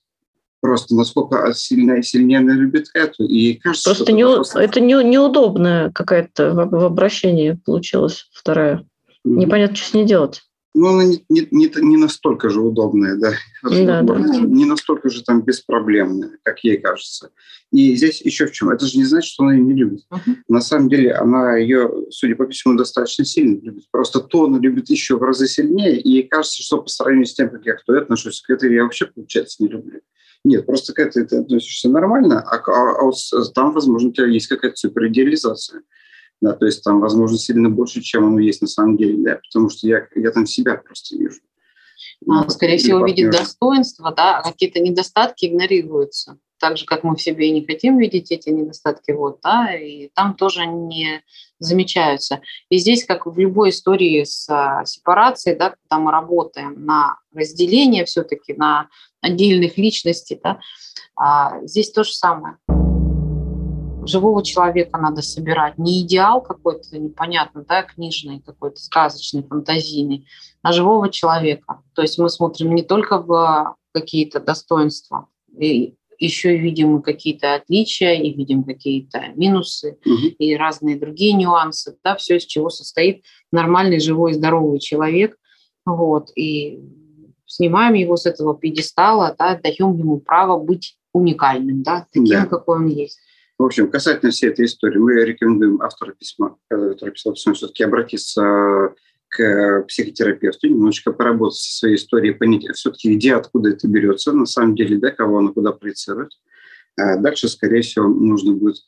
Просто 0.61 0.94
насколько 0.94 1.52
сильно, 1.52 2.00
сильнее 2.04 2.38
она 2.38 2.52
любит 2.52 2.90
эту. 2.94 3.24
И 3.24 3.54
кажется, 3.54 3.90
просто, 3.90 4.12
не, 4.12 4.24
просто... 4.24 4.61
это 4.61 4.78
не, 4.78 5.02
неудобная 5.02 5.90
какая-то 5.90 6.52
в, 6.52 6.85
обращении 6.85 7.58
получилась 7.64 8.28
вторая. 8.32 8.87
Непонятно, 9.24 9.74
что 9.74 9.88
с 9.88 9.94
ней 9.94 10.04
делать. 10.04 10.42
Ну, 10.74 10.88
она 10.88 11.04
не, 11.04 11.24
не, 11.28 11.46
не, 11.50 11.70
не 11.76 11.96
настолько 11.98 12.48
же 12.48 12.61
удобная, 12.61 13.16
да. 13.16 13.32
да, 13.62 14.02
да. 14.02 14.18
Не 14.40 14.64
настолько 14.64 15.11
же 15.11 15.22
там 15.22 15.42
беспроблемная, 15.42 16.38
как 16.42 16.64
ей 16.64 16.78
кажется. 16.78 17.30
И 17.70 17.94
здесь 17.94 18.22
еще 18.22 18.46
в 18.46 18.52
чем. 18.52 18.70
Это 18.70 18.87
же 18.87 18.96
не 18.96 19.04
значит, 19.04 19.30
что 19.30 19.44
она 19.44 19.54
ее 19.54 19.62
не 19.62 19.74
любит. 19.74 20.00
Uh-huh. 20.11 20.37
На 20.48 20.61
самом 20.61 20.88
деле 20.88 21.12
она 21.12 21.56
ее, 21.56 21.90
судя 22.11 22.37
по 22.37 22.46
письму, 22.46 22.74
достаточно 22.74 23.24
сильно 23.24 23.61
любит. 23.61 23.85
Просто 23.90 24.20
то 24.20 24.44
она 24.44 24.58
любит 24.58 24.88
еще 24.88 25.18
в 25.18 25.22
разы 25.22 25.46
сильнее. 25.46 26.00
И 26.00 26.11
ей 26.11 26.22
кажется, 26.22 26.62
что 26.62 26.80
по 26.80 26.88
сравнению 26.88 27.26
с 27.26 27.35
тем, 27.35 27.50
как 27.50 27.66
я 27.66 27.74
к 27.74 27.85
той 27.85 28.00
отношусь, 28.00 28.40
к 28.40 28.50
этой 28.50 28.72
я 28.72 28.85
вообще, 28.85 29.06
получается, 29.06 29.62
не 29.62 29.68
люблю. 29.68 30.00
Нет, 30.44 30.66
просто 30.66 30.94
к 30.94 30.98
этой 30.98 31.24
ты 31.24 31.37
относишься 31.37 31.88
нормально, 31.88 32.40
а, 32.40 32.56
а, 32.56 33.08
а 33.08 33.44
там, 33.54 33.72
возможно, 33.72 34.08
у 34.08 34.12
тебя 34.12 34.26
есть 34.26 34.48
какая-то 34.48 34.76
суперидеализация 34.76 35.82
да, 36.42 36.52
то 36.55 36.66
есть 36.66 36.83
там, 36.83 37.00
возможно, 37.00 37.38
сильно 37.38 37.70
больше, 37.70 38.02
чем 38.02 38.26
оно 38.26 38.40
есть 38.40 38.61
на 38.61 38.68
самом 38.68 38.96
деле, 38.96 39.16
да, 39.18 39.40
потому 39.48 39.70
что 39.70 39.87
я, 39.87 40.07
я 40.16 40.31
там 40.33 40.44
себя 40.44 40.74
просто 40.74 41.16
вижу. 41.16 41.40
Ну, 42.26 42.48
скорее 42.50 42.78
всего, 42.78 43.07
видит 43.07 43.31
достоинства, 43.31 44.12
да, 44.12 44.38
а 44.38 44.50
какие-то 44.50 44.81
недостатки 44.81 45.46
игнорируются. 45.46 46.38
Так 46.59 46.76
же, 46.76 46.85
как 46.85 47.05
мы 47.05 47.16
в 47.16 47.22
себе 47.22 47.48
и 47.48 47.52
не 47.52 47.64
хотим 47.64 47.98
видеть 47.98 48.31
эти 48.31 48.48
недостатки, 48.48 49.12
вот, 49.12 49.38
да, 49.42 49.74
и 49.74 50.11
там 50.14 50.35
тоже 50.35 50.66
не 50.66 51.22
замечаются. 51.61 52.40
И 52.70 52.78
здесь, 52.78 53.05
как 53.05 53.26
в 53.26 53.38
любой 53.38 53.70
истории 53.70 54.24
с 54.24 54.48
а, 54.48 54.85
сепарацией, 54.85 55.57
да, 55.57 55.74
когда 55.88 56.02
мы 56.02 56.11
работаем 56.11 56.85
на 56.85 57.18
разделение 57.33 58.05
все-таки, 58.05 58.52
на 58.55 58.88
отдельных 59.20 59.78
личностей, 59.78 60.40
да, 60.42 60.61
а 61.16 61.64
здесь 61.66 61.92
то 61.92 62.02
же 62.02 62.12
самое. 62.12 62.59
Живого 64.12 64.44
человека 64.44 64.98
надо 64.98 65.22
собирать. 65.22 65.79
Не 65.79 66.03
идеал 66.03 66.42
какой-то 66.42 66.98
непонятно, 66.98 67.64
да, 67.66 67.83
книжный, 67.83 68.40
какой-то 68.40 68.77
сказочный, 68.77 69.42
фантазийный, 69.42 70.27
а 70.62 70.72
живого 70.72 71.09
человека. 71.09 71.81
То 71.94 72.03
есть 72.03 72.18
мы 72.18 72.29
смотрим 72.29 72.75
не 72.75 72.83
только 72.83 73.18
в 73.18 73.77
какие-то 73.92 74.38
достоинства, 74.38 75.29
и 75.59 75.94
еще 76.18 76.55
и 76.55 76.59
видим 76.59 77.01
какие-то 77.01 77.55
отличия, 77.55 78.12
и 78.12 78.33
видим 78.33 78.64
какие-то 78.64 79.33
минусы, 79.35 79.98
угу. 80.05 80.27
и 80.38 80.55
разные 80.57 80.98
другие 80.98 81.33
нюансы, 81.33 81.96
да, 82.05 82.14
все, 82.16 82.37
из 82.37 82.44
чего 82.44 82.68
состоит 82.68 83.25
нормальный, 83.51 83.98
живой, 83.98 84.35
здоровый 84.35 84.79
человек. 84.79 85.37
Вот, 85.87 86.31
и 86.37 86.81
снимаем 87.46 87.94
его 87.94 88.16
с 88.16 88.27
этого 88.27 88.55
пьедестала, 88.55 89.35
да, 89.38 89.59
даем 89.59 89.96
ему 89.96 90.20
право 90.20 90.62
быть 90.62 90.96
уникальным, 91.12 91.83
да, 91.83 92.07
таким, 92.12 92.27
да. 92.27 92.46
какой 92.46 92.77
он 92.77 92.87
есть. 92.87 93.18
В 93.62 93.64
общем, 93.64 93.92
касательно 93.92 94.33
всей 94.33 94.51
этой 94.51 94.64
истории, 94.64 94.98
мы 94.98 95.25
рекомендуем 95.25 95.81
автору 95.81 96.14
письма, 96.16 96.59
который 96.68 97.12
писал 97.12 97.35
письмо, 97.35 97.55
все-таки 97.55 97.85
обратиться 97.85 98.92
к 99.29 99.83
психотерапевту, 99.87 100.66
немножечко 100.66 101.12
поработать 101.12 101.61
со 101.61 101.79
своей 101.79 101.94
историей, 101.94 102.35
понять 102.35 102.64
все-таки, 102.75 103.14
где, 103.14 103.37
откуда 103.37 103.70
это 103.70 103.87
берется, 103.87 104.33
на 104.33 104.46
самом 104.46 104.75
деле, 104.75 104.98
да, 104.98 105.12
кого 105.12 105.38
она 105.38 105.53
куда 105.53 105.70
проецирует. 105.70 106.33
А 106.96 107.16
дальше, 107.18 107.46
скорее 107.46 107.83
всего, 107.83 108.09
нужно 108.09 108.55
будет 108.55 108.79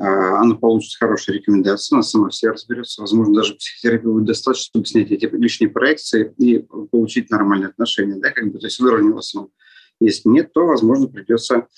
а, 0.00 0.40
она 0.40 0.56
получит 0.56 0.98
хорошие 0.98 1.38
рекомендации, 1.38 1.94
она 1.94 2.02
сама 2.02 2.30
все 2.30 2.50
разберется. 2.50 3.02
Возможно, 3.02 3.36
даже 3.36 3.54
психотерапии 3.54 4.08
будет 4.08 4.24
достаточно, 4.24 4.64
чтобы 4.64 4.86
снять 4.86 5.12
эти 5.12 5.26
лишние 5.26 5.70
проекции 5.70 6.34
и 6.38 6.58
получить 6.90 7.30
нормальные 7.30 7.68
отношения, 7.68 8.16
да, 8.16 8.32
как 8.32 8.50
бы, 8.50 8.58
то 8.58 8.66
есть 8.66 8.80
выровнялось 8.80 9.32
он. 9.36 9.50
Если 10.00 10.28
нет, 10.28 10.52
то, 10.52 10.66
возможно, 10.66 11.06
придется 11.06 11.68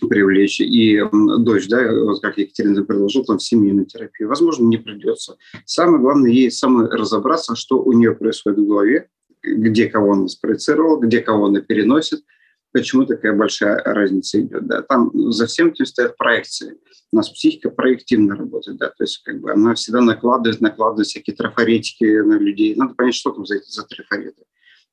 привлечь 0.00 0.60
и 0.60 1.02
дочь, 1.38 1.68
да, 1.68 1.92
вот 1.92 2.20
как 2.20 2.38
Екатерина 2.38 2.84
предложила, 2.84 3.24
там, 3.24 3.38
семейную 3.38 3.86
терапию. 3.86 4.28
Возможно, 4.28 4.64
не 4.64 4.76
придется. 4.76 5.36
Самое 5.64 6.00
главное 6.00 6.30
ей 6.30 6.50
самой 6.50 6.88
разобраться, 6.88 7.56
что 7.56 7.82
у 7.82 7.92
нее 7.92 8.14
происходит 8.14 8.58
в 8.58 8.66
голове, 8.66 9.08
где 9.42 9.88
кого 9.88 10.12
она 10.12 10.28
спроецировала, 10.28 11.00
где 11.00 11.20
кого 11.20 11.46
она 11.46 11.60
переносит, 11.60 12.24
почему 12.72 13.06
такая 13.06 13.32
большая 13.32 13.82
разница 13.82 14.40
идет. 14.40 14.66
Да. 14.66 14.82
Там 14.82 15.10
за 15.32 15.46
всем 15.46 15.68
этим 15.68 15.86
стоят 15.86 16.16
проекции. 16.16 16.76
У 17.12 17.16
нас 17.16 17.30
психика 17.30 17.70
проективно 17.70 18.36
работает, 18.36 18.78
да, 18.78 18.88
то 18.88 19.04
есть 19.04 19.22
как 19.22 19.40
бы 19.40 19.52
она 19.52 19.74
всегда 19.74 20.00
накладывает, 20.00 20.60
накладывает 20.60 21.06
всякие 21.06 21.36
трафаретики 21.36 22.04
на 22.04 22.38
людей. 22.38 22.74
Надо 22.74 22.94
понять, 22.94 23.14
что 23.14 23.30
там 23.30 23.46
за, 23.46 23.60
за 23.64 23.84
трафареты. 23.84 24.42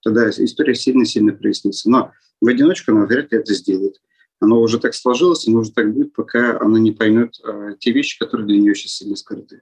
Тогда 0.03 0.29
история 0.29 0.75
сильно-сильно 0.75 1.33
прояснится. 1.33 1.89
Но 1.89 2.11
в 2.39 2.47
одиночку 2.47 2.91
она 2.91 3.05
вряд 3.05 3.31
ли 3.31 3.39
это 3.39 3.53
сделает 3.53 3.95
оно 4.43 4.59
уже 4.59 4.77
так 4.77 4.93
сложилось, 4.93 5.47
оно 5.47 5.59
уже 5.59 5.71
так 5.71 5.93
будет, 5.93 6.13
пока 6.13 6.59
она 6.59 6.79
не 6.79 6.91
поймет 6.91 7.35
э, 7.43 7.75
те 7.79 7.91
вещи, 7.91 8.19
которые 8.19 8.45
для 8.45 8.59
нее 8.59 8.75
сейчас 8.75 8.93
сильно 8.93 9.15
скрыты. 9.15 9.61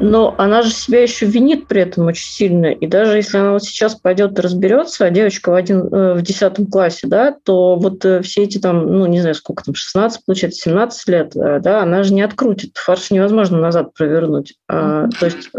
Но 0.00 0.34
она 0.38 0.62
же 0.62 0.70
себя 0.70 1.02
еще 1.02 1.26
винит 1.26 1.66
при 1.66 1.82
этом 1.82 2.06
очень 2.06 2.30
сильно. 2.30 2.66
И 2.66 2.86
даже 2.86 3.16
если 3.16 3.38
она 3.38 3.52
вот 3.52 3.64
сейчас 3.64 3.94
пойдет 3.94 4.38
и 4.38 4.42
разберется, 4.42 5.06
а 5.06 5.10
девочка 5.10 5.50
в, 5.50 5.54
один, 5.54 5.80
э, 5.92 6.14
в 6.14 6.22
10 6.22 6.70
классе, 6.70 7.06
да, 7.06 7.36
то 7.42 7.76
вот 7.76 8.04
э, 8.04 8.22
все 8.22 8.44
эти 8.44 8.58
там, 8.58 8.86
ну, 8.86 9.06
не 9.06 9.20
знаю, 9.20 9.34
сколько 9.34 9.64
там, 9.64 9.74
16, 9.74 10.24
получается, 10.24 10.60
17 10.62 11.08
лет, 11.08 11.36
э, 11.36 11.60
да, 11.60 11.82
она 11.82 12.02
же 12.02 12.14
не 12.14 12.22
открутит. 12.22 12.76
Фарш 12.76 13.10
невозможно 13.10 13.58
назад 13.58 13.94
провернуть. 13.94 14.54
А, 14.68 15.08
то 15.08 15.26
есть 15.26 15.50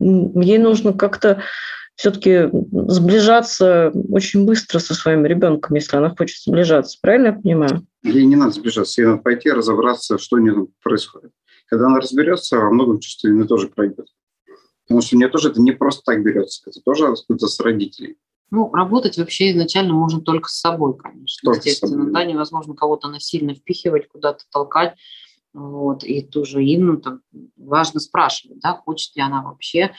ей 0.00 0.58
нужно 0.58 0.92
как-то 0.92 1.42
все-таки 1.96 2.48
сближаться 2.72 3.92
очень 4.10 4.44
быстро 4.44 4.78
со 4.78 4.94
своим 4.94 5.24
ребенком, 5.24 5.76
если 5.76 5.96
она 5.96 6.14
хочет 6.14 6.42
сближаться. 6.42 6.98
Правильно 7.00 7.28
я 7.28 7.32
понимаю? 7.34 7.86
Ей 8.02 8.24
не 8.24 8.36
надо 8.36 8.52
сближаться, 8.52 9.00
ей 9.00 9.08
надо 9.08 9.22
пойти 9.22 9.50
разобраться, 9.50 10.18
что 10.18 10.36
у 10.36 10.40
нее 10.40 10.66
происходит. 10.82 11.30
Когда 11.66 11.86
она 11.86 12.00
разберется, 12.00 12.58
во 12.58 12.70
многом 12.70 13.00
чувство 13.00 13.28
вины 13.28 13.46
тоже 13.46 13.68
пройдет. 13.68 14.06
Потому 14.86 15.00
что 15.00 15.16
у 15.16 15.18
нее 15.18 15.28
тоже 15.28 15.50
это 15.50 15.60
не 15.60 15.72
просто 15.72 16.02
так 16.04 16.22
берется, 16.22 16.62
это 16.66 16.80
тоже 16.84 17.06
откуда-то 17.06 17.46
с 17.46 17.58
родителей. 17.60 18.16
Ну, 18.50 18.70
работать 18.72 19.16
вообще 19.16 19.52
изначально 19.52 19.94
можно 19.94 20.20
только 20.20 20.48
с 20.48 20.60
собой, 20.60 20.96
конечно. 20.96 21.40
Только 21.50 21.68
Естественно, 21.68 22.04
собой. 22.04 22.12
да, 22.12 22.24
невозможно 22.24 22.74
кого-то 22.74 23.08
насильно 23.08 23.54
впихивать, 23.54 24.08
куда-то 24.08 24.44
толкать. 24.50 24.94
Вот, 25.54 26.02
и 26.04 26.20
тоже 26.20 26.62
Инну 26.62 26.98
там 26.98 27.20
важно 27.56 28.00
спрашивать, 28.00 28.58
да, 28.58 28.74
хочет 28.74 29.14
ли 29.14 29.22
она 29.22 29.40
вообще 29.42 29.92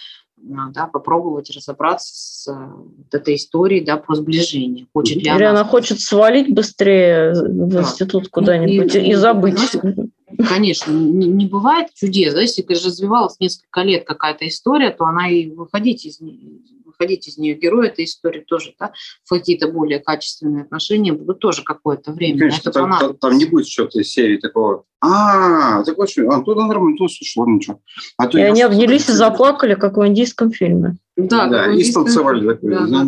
да, 0.45 0.87
попробовать 0.87 1.49
разобраться 1.49 2.13
с 2.13 2.47
э, 2.47 2.53
вот 2.53 3.13
этой 3.13 3.35
историей 3.35 3.83
да, 3.83 3.97
про 3.97 4.15
сближение. 4.15 4.87
Хочет 4.93 5.17
ли 5.17 5.21
Или 5.21 5.29
она, 5.29 5.49
она 5.49 5.63
хочет 5.63 5.99
свалить 5.99 6.53
быстрее 6.53 7.33
в 7.33 7.67
да. 7.67 7.81
институт 7.81 8.29
куда-нибудь 8.29 8.95
и, 8.95 8.99
и, 8.99 9.11
и 9.11 9.13
забыть. 9.15 9.77
Конечно, 10.49 10.91
не, 10.91 11.27
не 11.27 11.45
бывает 11.47 11.87
чудес. 11.93 12.33
Да? 12.33 12.41
Если 12.41 12.63
развивалась 12.67 13.39
несколько 13.39 13.81
лет 13.81 14.05
какая-то 14.05 14.47
история, 14.47 14.91
то 14.91 15.05
она 15.05 15.29
и 15.29 15.49
выходить 15.49 16.05
из, 16.05 16.19
выходить 16.95 17.27
из 17.27 17.37
нее 17.37 17.55
герой 17.55 17.87
этой 17.87 18.05
истории 18.05 18.41
тоже, 18.41 18.73
да, 18.79 18.93
в 19.23 19.29
какие-то 19.29 19.71
более 19.71 19.99
качественные 19.99 20.63
отношения 20.63 21.13
будут 21.13 21.39
тоже 21.39 21.63
какое-то 21.63 22.11
время. 22.11 22.39
Конечно, 22.39 22.71
там, 22.71 22.97
там, 22.99 23.17
там 23.17 23.37
не 23.37 23.45
будет 23.45 23.67
что-то 23.67 23.99
из 23.99 24.09
серии 24.09 24.37
такого, 24.37 24.85
а, 25.01 25.83
так 25.83 25.97
вот, 25.97 26.09
а 26.17 26.41
туда 26.41 26.65
нормально, 26.65 26.97
то 26.97 27.07
слушай, 27.07 27.47
ничего. 27.47 27.79
А 28.17 28.27
то 28.27 28.37
и 28.37 28.41
они 28.41 28.61
обнялись 28.61 29.09
и 29.09 29.11
заплакали, 29.11 29.75
как 29.75 29.97
в 29.97 30.07
индийском 30.07 30.51
фильме. 30.51 30.97
Да, 31.17 31.47
да 31.47 31.71
и 31.71 31.83
станцевали 31.83 32.45
такой. 32.45 32.71
Да, 32.71 33.03
да, 33.03 33.05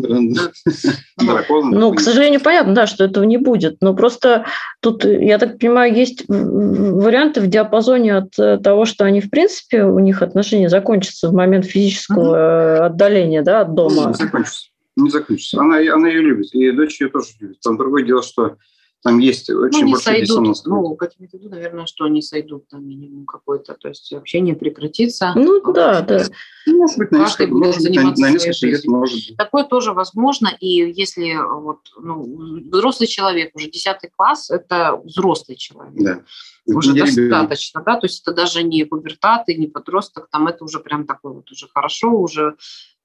Ну, 1.72 1.94
к 1.94 2.00
сожалению, 2.00 2.40
понятно, 2.40 2.74
да, 2.74 2.88
что 2.88 3.04
этого 3.04 3.24
не 3.24 3.38
будет. 3.38 3.78
Но 3.82 3.94
просто 3.94 4.46
тут, 4.80 5.04
я 5.04 5.38
так 5.40 5.60
понимаю, 5.60 5.94
есть 5.94 6.24
варианты 6.28 7.42
в 7.42 7.48
диапазоне 7.48 8.18
от 8.18 8.40
э, 8.40 8.60
того, 8.60 8.86
что 8.86 9.04
они, 9.04 9.20
в 9.20 9.30
принципе, 9.30 9.84
у 9.84 10.00
них 10.00 10.22
отношения 10.22 10.70
закончатся 10.70 11.30
в 11.30 11.34
момент 11.34 11.66
физического 11.66 12.86
отдаления 12.86 13.42
да, 13.42 13.62
от 13.62 13.74
дома. 13.74 14.08
Не 14.08 14.14
закончится. 14.14 14.68
Не 14.96 15.10
закончится. 15.10 15.60
Она, 15.60 15.78
она 15.94 16.08
ее 16.08 16.22
любит. 16.22 16.54
И 16.54 16.72
дочь 16.72 17.02
ее 17.02 17.10
тоже 17.10 17.30
любит. 17.40 17.60
Там 17.62 17.78
другое 17.78 18.04
дело, 18.04 18.24
что 18.24 18.56
там 19.08 19.20
есть 19.20 19.50
очень 19.50 19.86
ну, 19.86 19.92
большой 19.92 20.26
сойдут, 20.26 20.66
Ну, 20.66 20.96
как 20.96 21.12
я 21.14 21.16
имею 21.20 21.30
в 21.32 21.34
виду, 21.34 21.50
наверное, 21.50 21.86
что 21.86 22.04
они 22.04 22.22
сойдут 22.22 22.68
там 22.68 22.86
минимум 22.86 23.26
какой-то, 23.26 23.74
то 23.76 23.88
есть 23.88 24.12
общение 24.12 24.54
прекратится. 24.54 25.32
Ну, 25.34 25.62
а 25.64 25.72
да, 25.72 26.02
да. 26.02 26.26
Ну, 26.66 26.78
может 26.80 26.98
быть, 26.98 27.12
на 27.12 27.20
несколько, 27.20 27.54
может 27.54 27.84
быть, 27.84 27.96
на, 27.96 28.04
на 28.04 28.32
несколько 28.32 28.66
лет 28.66 28.86
может 28.86 29.16
быть. 29.16 29.38
Такое 29.38 29.64
тоже 29.64 29.94
возможно, 29.94 30.50
и 30.60 30.92
если 30.92 31.36
вот, 31.36 31.80
ну, 31.98 32.60
взрослый 32.70 33.08
человек, 33.08 33.56
уже 33.56 33.70
10 33.70 33.96
класс, 34.14 34.50
это 34.50 35.00
взрослый 35.02 35.56
человек. 35.56 35.94
Да. 35.96 36.24
Уже 36.66 36.92
не 36.92 37.00
достаточно, 37.00 37.82
да, 37.82 37.96
то 37.98 38.08
есть 38.08 38.22
это 38.22 38.36
даже 38.36 38.62
не 38.62 38.84
пубертат 38.84 39.48
и 39.48 39.56
не 39.56 39.68
подросток, 39.68 40.28
там 40.30 40.48
это 40.48 40.66
уже 40.66 40.80
прям 40.80 41.06
такой 41.06 41.32
вот 41.32 41.50
уже 41.50 41.70
хорошо, 41.74 42.12
уже 42.12 42.58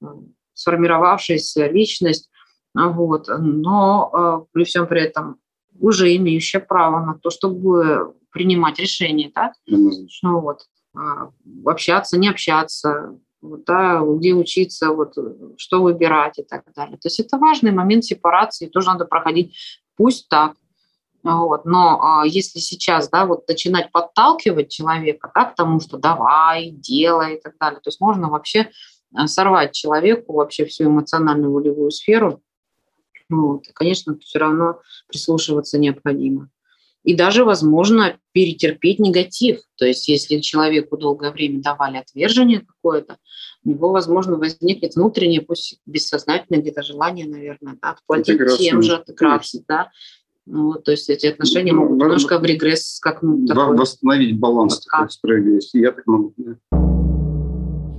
э, 0.03 0.07
сформировавшаяся 0.55 1.69
личность, 1.69 2.29
вот, 2.75 3.29
но 3.29 4.11
э, 4.13 4.47
при 4.53 4.65
всем 4.65 4.89
при 4.89 5.03
этом 5.03 5.39
уже 5.79 6.15
имеющая 6.17 6.61
право 6.61 7.05
на 7.05 7.15
то, 7.15 7.31
чтобы 7.31 8.15
принимать 8.31 8.79
решения, 8.79 9.31
да, 9.35 9.53
ну, 9.67 10.41
вот, 10.41 10.67
а, 10.95 11.31
общаться, 11.65 12.19
не 12.19 12.29
общаться, 12.29 13.19
да, 13.43 14.01
где 14.01 14.35
учиться, 14.35 14.93
вот, 14.93 15.15
что 15.59 15.83
выбирать 15.83 16.39
и 16.39 16.43
так 16.43 16.65
далее. 16.75 16.97
То 16.97 17.07
есть 17.07 17.21
это 17.21 17.39
важный 17.39 17.73
момент 17.73 18.05
сепарации, 18.05 18.69
тоже 18.69 18.89
надо 18.89 19.05
проходить, 19.05 19.57
пусть 19.97 20.29
так, 20.29 20.55
вот. 21.23 21.65
Но 21.65 22.01
а, 22.03 22.27
если 22.27 22.59
сейчас 22.59 23.09
да, 23.09 23.27
вот 23.27 23.47
начинать 23.47 23.93
подталкивать 23.93 24.71
человека 24.71 25.31
да, 25.35 25.45
к 25.45 25.55
тому, 25.55 25.81
что 25.81 25.97
давай, 25.97 26.71
делай 26.71 27.37
и 27.37 27.41
так 27.41 27.55
далее, 27.61 27.81
то 27.81 27.89
есть 27.89 28.01
можно 28.01 28.29
вообще 28.29 28.71
а, 29.15 29.27
сорвать 29.27 29.73
человеку 29.73 30.35
вообще 30.35 30.65
всю 30.65 30.85
эмоциональную 30.85 31.53
волевую 31.53 31.91
сферу, 31.91 32.43
вот. 33.41 33.69
И, 33.69 33.73
конечно, 33.73 34.19
все 34.19 34.39
равно 34.39 34.81
прислушиваться 35.09 35.79
необходимо. 35.79 36.49
И 37.05 37.15
даже, 37.15 37.45
возможно, 37.45 38.17
перетерпеть 38.33 39.01
негатив. 39.01 39.61
То 39.77 39.87
есть, 39.87 40.09
если 40.09 40.39
человеку 40.39 40.97
долгое 40.97 41.33
время 41.33 41.61
давали 41.61 41.97
отвержение 41.97 42.61
какое-то, 42.61 43.17
у 43.65 43.71
него, 43.71 43.91
возможно, 43.91 44.37
возникнет 44.37 44.95
внутреннее, 44.95 45.41
пусть 45.41 45.81
бессознательное 45.85 46.63
где-то 46.63 46.83
желание, 46.83 47.27
наверное, 47.27 47.77
да, 47.83 47.91
отплатить 47.91 48.39
тем 48.59 48.83
же, 48.83 48.97
отыграться, 48.97 49.63
да. 49.67 49.91
Ну, 50.47 50.73
вот, 50.73 50.85
то 50.85 50.91
есть 50.91 51.09
эти 51.09 51.27
отношения 51.27 51.73
ну, 51.73 51.83
могут 51.83 51.99
ну, 51.99 52.05
немножко 52.05 52.39
в 52.39 52.45
регресс 52.45 52.97
скакнуть. 52.97 53.49
Такой, 53.49 53.77
восстановить 53.77 54.39
баланс 54.39 54.81
такой 54.81 55.11
справедливости. 55.11 55.79
Я 55.79 55.93
так 55.93 56.07
могу. 56.07 56.35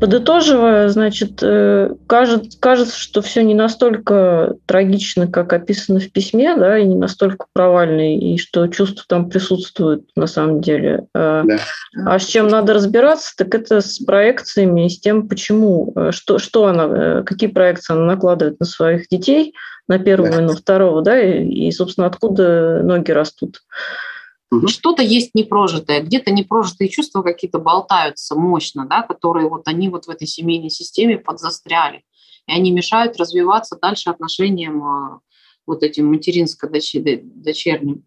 Подытоживая, 0.04 0.90
значит, 0.90 1.40
э, 1.42 1.96
кажется, 2.08 2.60
кажется, 2.60 3.00
что 3.00 3.22
все 3.22 3.42
не 3.42 3.54
настолько 3.54 4.58
трагично, 4.66 5.28
как 5.28 5.54
описано 5.54 6.02
в 6.02 6.12
письме, 6.12 6.58
да, 6.58 6.78
и 6.78 6.86
не 6.86 6.96
настолько 6.96 7.46
провально, 7.54 8.18
и 8.18 8.38
что 8.38 8.68
чувства 8.68 9.06
там 9.08 9.30
присутствуют 9.30 10.04
на 10.18 10.28
самом 10.28 10.60
деле. 10.60 11.06
Э, 11.16 11.44
да. 11.46 11.58
А 12.06 12.20
с 12.20 12.26
чем 12.26 12.50
надо 12.50 12.74
разбираться, 12.74 13.32
так 13.38 13.56
это 13.56 13.80
с 13.80 14.00
проекциями, 14.00 14.90
с 14.90 15.00
тем, 15.00 15.30
почему, 15.30 15.94
э, 15.96 16.12
что, 16.12 16.38
что 16.38 16.66
она, 16.66 17.24
какие 17.24 17.50
проекции 17.50 17.94
она 17.94 18.04
накладывает 18.04 18.60
на 18.60 18.66
своих 18.66 19.08
детей, 19.08 19.54
на 19.88 20.00
первого 20.00 20.32
да. 20.32 20.42
и 20.42 20.42
на 20.42 20.54
второго, 20.54 21.02
да, 21.02 21.18
и, 21.18 21.46
и, 21.46 21.72
собственно, 21.72 22.08
откуда 22.08 22.82
ноги 22.84 23.12
растут. 23.12 23.62
Угу. 24.58 24.68
Что-то 24.68 25.02
есть 25.02 25.32
непрожитое, 25.34 26.02
где-то 26.02 26.32
непрожитые 26.32 26.90
чувства 26.90 27.22
какие-то 27.22 27.60
болтаются 27.60 28.36
мощно, 28.36 28.86
да, 28.88 29.02
которые 29.02 29.50
вот 29.50 29.68
они 29.68 29.90
вот 29.90 30.06
в 30.06 30.10
этой 30.10 30.28
семейной 30.28 30.70
системе 30.70 31.18
подзастряли. 31.18 32.04
И 32.48 32.52
они 32.52 32.72
мешают 32.72 33.18
развиваться 33.18 33.78
дальше 33.82 34.10
отношениям 34.10 34.84
а, 34.84 35.20
вот 35.66 35.82
этим 35.82 36.14
материнско-дочерним. 36.14 38.04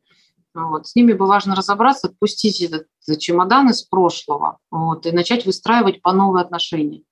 Вот. 0.55 0.87
С 0.87 0.95
ними 0.95 1.13
бы 1.13 1.27
важно 1.27 1.55
разобраться, 1.55 2.09
отпустить 2.09 2.61
этот 2.61 2.87
чемодан 3.19 3.71
из 3.71 3.83
прошлого 3.83 4.59
вот, 4.71 5.07
и 5.07 5.13
начать 5.13 5.47
выстраивать 5.47 6.01
по 6.01 6.13
новые 6.13 6.43
отношения 6.43 7.03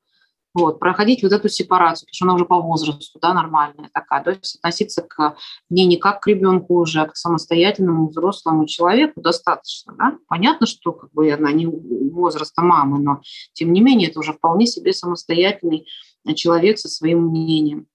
вот, 0.55 0.79
проходить 0.79 1.23
вот 1.23 1.33
эту 1.33 1.49
сепарацию, 1.49 2.07
потому 2.07 2.15
что 2.15 2.25
она 2.25 2.35
уже 2.35 2.45
по 2.45 2.61
возрасту, 2.61 3.19
да, 3.21 3.35
нормальная 3.35 3.91
такая, 3.93 4.23
то 4.23 4.31
есть 4.31 4.57
относиться 4.57 5.03
к 5.03 5.37
ней 5.69 5.87
не 5.87 5.97
как 5.97 6.21
к 6.21 6.29
ребенку 6.29 6.79
уже, 6.79 7.01
а 7.01 7.07
к 7.07 7.17
самостоятельному 7.17 8.09
взрослому 8.09 8.67
человеку 8.67 9.21
достаточно, 9.21 9.95
да. 9.99 10.17
Понятно, 10.29 10.67
что 10.67 10.93
как 10.93 11.13
бы 11.13 11.31
она 11.33 11.51
не 11.51 11.67
возраста 11.67 12.63
мамы, 12.63 13.01
но 13.01 13.21
тем 13.53 13.73
не 13.73 13.81
менее 13.81 14.09
это 14.11 14.21
уже 14.21 14.33
вполне 14.33 14.67
себе 14.67 14.93
самостоятельный 14.93 15.87
человек 16.35 16.79
со 16.79 16.89
своим 16.89 17.27
мнением. 17.27 17.87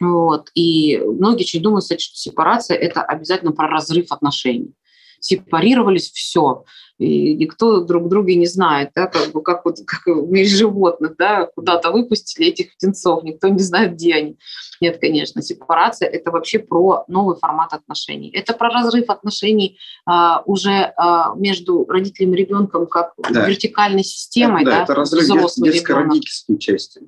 Вот. 0.00 0.50
И 0.54 0.98
многие 0.98 1.42
очень 1.42 1.60
думают, 1.60 1.84
что 1.84 1.96
сепарация– 1.98 2.76
это 2.78 3.02
обязательно 3.02 3.50
про 3.50 3.68
разрыв 3.68 4.12
отношений 4.12 4.72
сепарировались, 5.20 6.10
все. 6.10 6.64
И 6.98 7.34
никто 7.34 7.80
друг 7.80 8.08
друга 8.08 8.34
не 8.34 8.46
знает, 8.46 8.90
да, 8.94 9.06
как, 9.06 9.30
бы, 9.32 9.40
как, 9.40 9.64
вот, 9.64 9.76
как 9.86 10.06
в 10.06 10.30
мире 10.30 10.48
животных, 10.48 11.14
да, 11.16 11.46
куда-то 11.54 11.92
выпустили 11.92 12.48
этих 12.48 12.74
птенцов, 12.74 13.22
никто 13.22 13.48
не 13.48 13.60
знает, 13.60 13.94
где 13.94 14.14
они. 14.14 14.36
Нет, 14.80 14.98
конечно, 15.00 15.42
сепарация– 15.42 16.08
это 16.12 16.30
вообще 16.30 16.58
про 16.58 17.04
новый 17.08 17.36
формат 17.36 17.72
отношений. 17.72 18.30
Это 18.30 18.52
про 18.52 18.68
разрыв 18.68 19.10
отношений 19.10 19.78
а, 20.06 20.42
уже 20.44 20.92
а, 20.96 21.34
между 21.34 21.84
родителем 21.84 22.34
и 22.34 22.36
ребенком 22.36 22.86
как 22.86 23.12
да. 23.30 23.46
вертикальной 23.48 24.04
системой. 24.04 24.64
Да, 24.64 24.70
да, 24.70 24.82
это 24.84 24.94
разрыв 24.94 25.26
детско-родительской 25.56 26.58
части. 26.58 27.02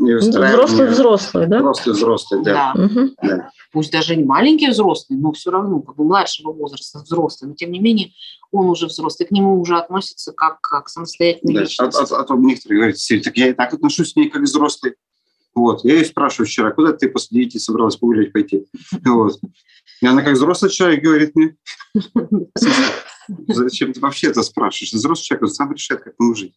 Взрослый 0.00 0.88
взрослый, 0.88 1.46
да? 1.46 1.58
Взрослый 1.58 1.94
взрослый, 1.94 2.42
да. 2.42 2.72
да. 2.74 2.84
Угу. 2.84 3.10
да. 3.22 3.50
Пусть 3.72 3.92
даже 3.92 4.16
не 4.16 4.24
маленький 4.24 4.68
взрослый, 4.68 5.18
но 5.18 5.32
все 5.32 5.50
равно 5.50 5.80
как 5.80 5.96
бы 5.96 6.04
младшего 6.04 6.52
возраста 6.52 7.00
взрослый, 7.00 7.50
но 7.50 7.54
тем 7.54 7.70
не 7.70 7.80
менее 7.80 8.12
он 8.50 8.68
уже 8.68 8.86
взрослый, 8.86 9.28
к 9.28 9.30
нему 9.30 9.60
уже 9.60 9.76
относится 9.76 10.32
как, 10.32 10.60
как 10.62 10.88
самостоятельный 10.88 11.54
да. 11.54 11.60
личность. 11.60 11.98
А, 11.98 12.16
а, 12.16 12.20
а 12.20 12.24
то 12.24 12.34
некоторые 12.36 12.78
говорят, 12.78 12.96
так 13.24 13.36
я 13.36 13.48
и 13.48 13.52
так 13.52 13.74
отношусь 13.74 14.12
к 14.12 14.16
ней 14.16 14.30
как 14.30 14.42
взрослый. 14.42 14.94
Вот. 15.54 15.84
Я 15.84 15.94
ее 15.94 16.04
спрашиваю 16.04 16.46
вчера, 16.46 16.70
куда 16.70 16.92
ты 16.92 17.08
после 17.08 17.44
детей 17.44 17.58
собралась 17.58 17.96
погулять 17.96 18.32
пойти? 18.32 18.66
Вот. 19.04 19.38
И 20.00 20.06
она 20.06 20.22
как 20.22 20.34
взрослый 20.34 20.70
человек 20.70 21.02
говорит 21.02 21.36
мне, 21.36 21.56
зачем 23.48 23.92
ты 23.92 24.00
вообще 24.00 24.28
это 24.28 24.42
спрашиваешь? 24.42 24.92
Взрослый 24.92 25.24
человек 25.24 25.50
сам 25.50 25.72
решает, 25.72 26.02
как 26.02 26.14
ему 26.18 26.34
жить. 26.34 26.54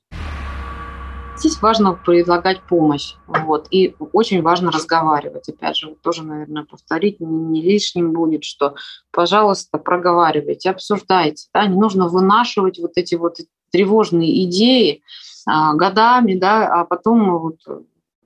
Здесь 1.44 1.62
важно 1.62 1.91
предлагать 1.94 2.62
помощь, 2.70 3.16
вот, 3.28 3.68
и 3.70 3.98
очень 4.14 4.41
важно 4.41 4.72
разговаривать. 4.72 5.50
Опять 5.50 5.76
же, 5.76 5.94
тоже, 6.02 6.24
наверное, 6.24 6.64
повторить 6.64 7.20
не, 7.20 7.28
не 7.28 7.62
лишним 7.62 8.14
будет, 8.14 8.46
что, 8.46 8.76
пожалуйста, 9.12 9.78
проговаривайте, 9.78 10.70
обсуждайте, 10.70 11.50
да, 11.54 11.68
не 11.68 11.76
нужно 11.76 12.08
вынашивать 12.08 12.80
вот 12.80 12.94
эти 12.96 13.16
вот 13.16 13.39
тревожные 13.74 14.46
идеи 14.46 15.02
а, 15.46 15.74
годами, 15.74 16.36
да, 16.36 16.80
а 16.80 16.86
потом 16.86 17.38
вот, 17.38 17.58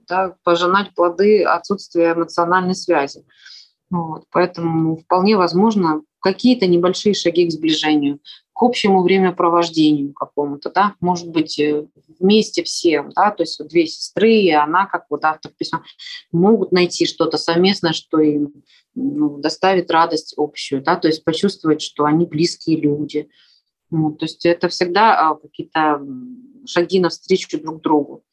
да, 0.08 0.36
пожинать 0.44 0.94
плоды 0.94 1.44
отсутствия 1.44 2.14
эмоциональной 2.14 2.76
связи. 2.76 3.26
Вот, 3.90 4.26
поэтому 4.30 4.98
вполне 4.98 5.38
возможно 5.38 6.04
какие-то 6.20 6.68
небольшие 6.68 7.16
шаги 7.16 7.48
к 7.48 7.52
сближению 7.52 8.20
к 8.58 8.64
общему 8.64 9.04
времяпровождению 9.04 10.14
какому-то, 10.14 10.72
да, 10.72 10.96
может 11.00 11.30
быть, 11.30 11.60
э, 11.60 11.86
вместе 12.20 12.64
все, 12.64 13.04
да, 13.16 13.32
то 13.32 13.44
есть 13.44 13.60
вот 13.60 13.70
две 13.70 13.88
сестры, 13.88 14.32
и 14.34 14.52
она, 14.52 14.86
как 14.86 15.06
вот 15.10 15.24
автор 15.26 15.52
письма, 15.58 15.84
могут 16.32 16.72
найти 16.72 17.06
что-то 17.06 17.38
совместное, 17.38 17.94
что 17.94 18.20
им 18.20 18.64
ну, 18.96 19.38
доставит 19.38 19.92
радость 19.92 20.34
общую, 20.38 20.82
да, 20.82 20.96
то 20.96 21.08
есть 21.08 21.24
почувствовать, 21.24 21.82
что 21.82 22.06
они 22.06 22.26
близкие 22.26 22.80
люди. 22.80 23.30
Ну, 23.90 24.12
то 24.12 24.26
есть 24.26 24.46
это 24.46 24.68
всегда 24.70 25.30
а, 25.30 25.36
какие-то 25.36 26.02
шаги 26.66 27.00
навстречу 27.00 27.62
друг 27.62 27.82
другу. 27.82 28.24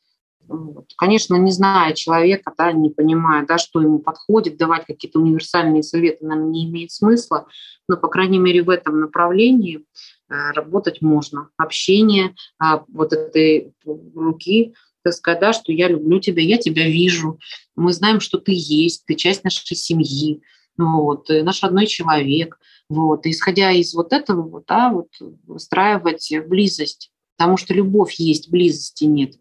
Вот. 0.47 0.93
Конечно, 0.97 1.37
не 1.37 1.53
зная 1.53 1.95
человека, 1.95 2.53
да, 2.57 2.73
не 2.73 2.91
понимая, 2.91 3.47
да, 3.47 3.57
что 3.57 3.81
ему 3.81 3.99
подходит, 3.99 4.59
давать 4.59 4.85
какие-то 4.85 5.19
универсальные 5.19 5.83
советы, 5.83 6.27
наверное, 6.27 6.51
не 6.51 6.65
имеет 6.67 6.91
смысла, 6.91 7.47
но, 7.89 7.97
по 7.97 8.09
крайней 8.09 8.39
мере, 8.39 8.63
в 8.63 8.69
этом 8.69 9.01
направлении 9.01 9.85
работать 10.29 11.03
можно. 11.03 11.49
Общение 11.57 12.35
а, 12.59 12.85
вот 12.89 13.13
этой 13.13 13.73
руки, 13.85 14.75
так 15.03 15.13
сказать, 15.13 15.41
да, 15.41 15.53
что 15.53 15.73
я 15.73 15.89
люблю 15.89 16.19
тебя, 16.19 16.43
я 16.43 16.57
тебя 16.57 16.87
вижу, 16.87 17.39
мы 17.77 17.93
знаем, 17.93 18.21
что 18.21 18.39
ты 18.39 18.53
есть, 18.55 19.05
ты 19.07 19.15
часть 19.15 19.45
нашей 19.45 19.77
семьи, 19.77 20.41
вот, 20.79 21.29
наш 21.29 21.63
родной 21.63 21.87
человек. 21.87 22.59
Вот. 22.89 23.27
И 23.27 23.31
исходя 23.31 23.71
из 23.71 23.95
вот 23.95 24.13
этого, 24.13 24.43
вот, 24.43 24.65
да, 24.67 24.91
вот, 24.91 25.09
выстраивать 25.47 26.33
близость, 26.47 27.11
потому 27.37 27.57
что 27.57 27.75
любовь 27.75 28.15
есть, 28.15 28.51
близости 28.51 29.05
нет. 29.05 29.35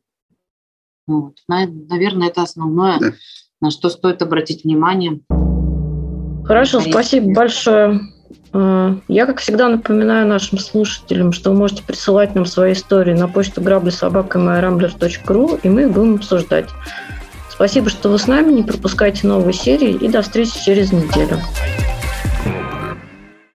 Вот. 1.07 1.37
Наверное, 1.47 2.29
это 2.29 2.41
основное, 2.41 2.99
да. 2.99 3.13
на 3.61 3.71
что 3.71 3.89
стоит 3.89 4.21
обратить 4.21 4.63
внимание. 4.63 5.21
Хорошо, 6.45 6.81
спасибо 6.81 7.33
большое. 7.33 8.01
Я, 8.53 9.25
как 9.25 9.39
всегда, 9.39 9.67
напоминаю 9.67 10.27
нашим 10.27 10.59
слушателям, 10.59 11.33
что 11.33 11.51
вы 11.51 11.57
можете 11.57 11.83
присылать 11.83 12.35
нам 12.35 12.45
свои 12.45 12.73
истории 12.73 13.13
на 13.13 13.27
почту 13.27 13.61
граблесобакамайрамблер.ру, 13.61 15.59
и 15.63 15.69
мы 15.69 15.83
их 15.83 15.91
будем 15.91 16.15
обсуждать. 16.15 16.69
Спасибо, 17.49 17.89
что 17.89 18.09
вы 18.09 18.19
с 18.19 18.27
нами, 18.27 18.51
не 18.51 18.63
пропускайте 18.63 19.27
новые 19.27 19.53
серии, 19.53 19.91
и 19.93 20.07
до 20.07 20.21
встречи 20.21 20.63
через 20.63 20.91
неделю. 20.91 21.39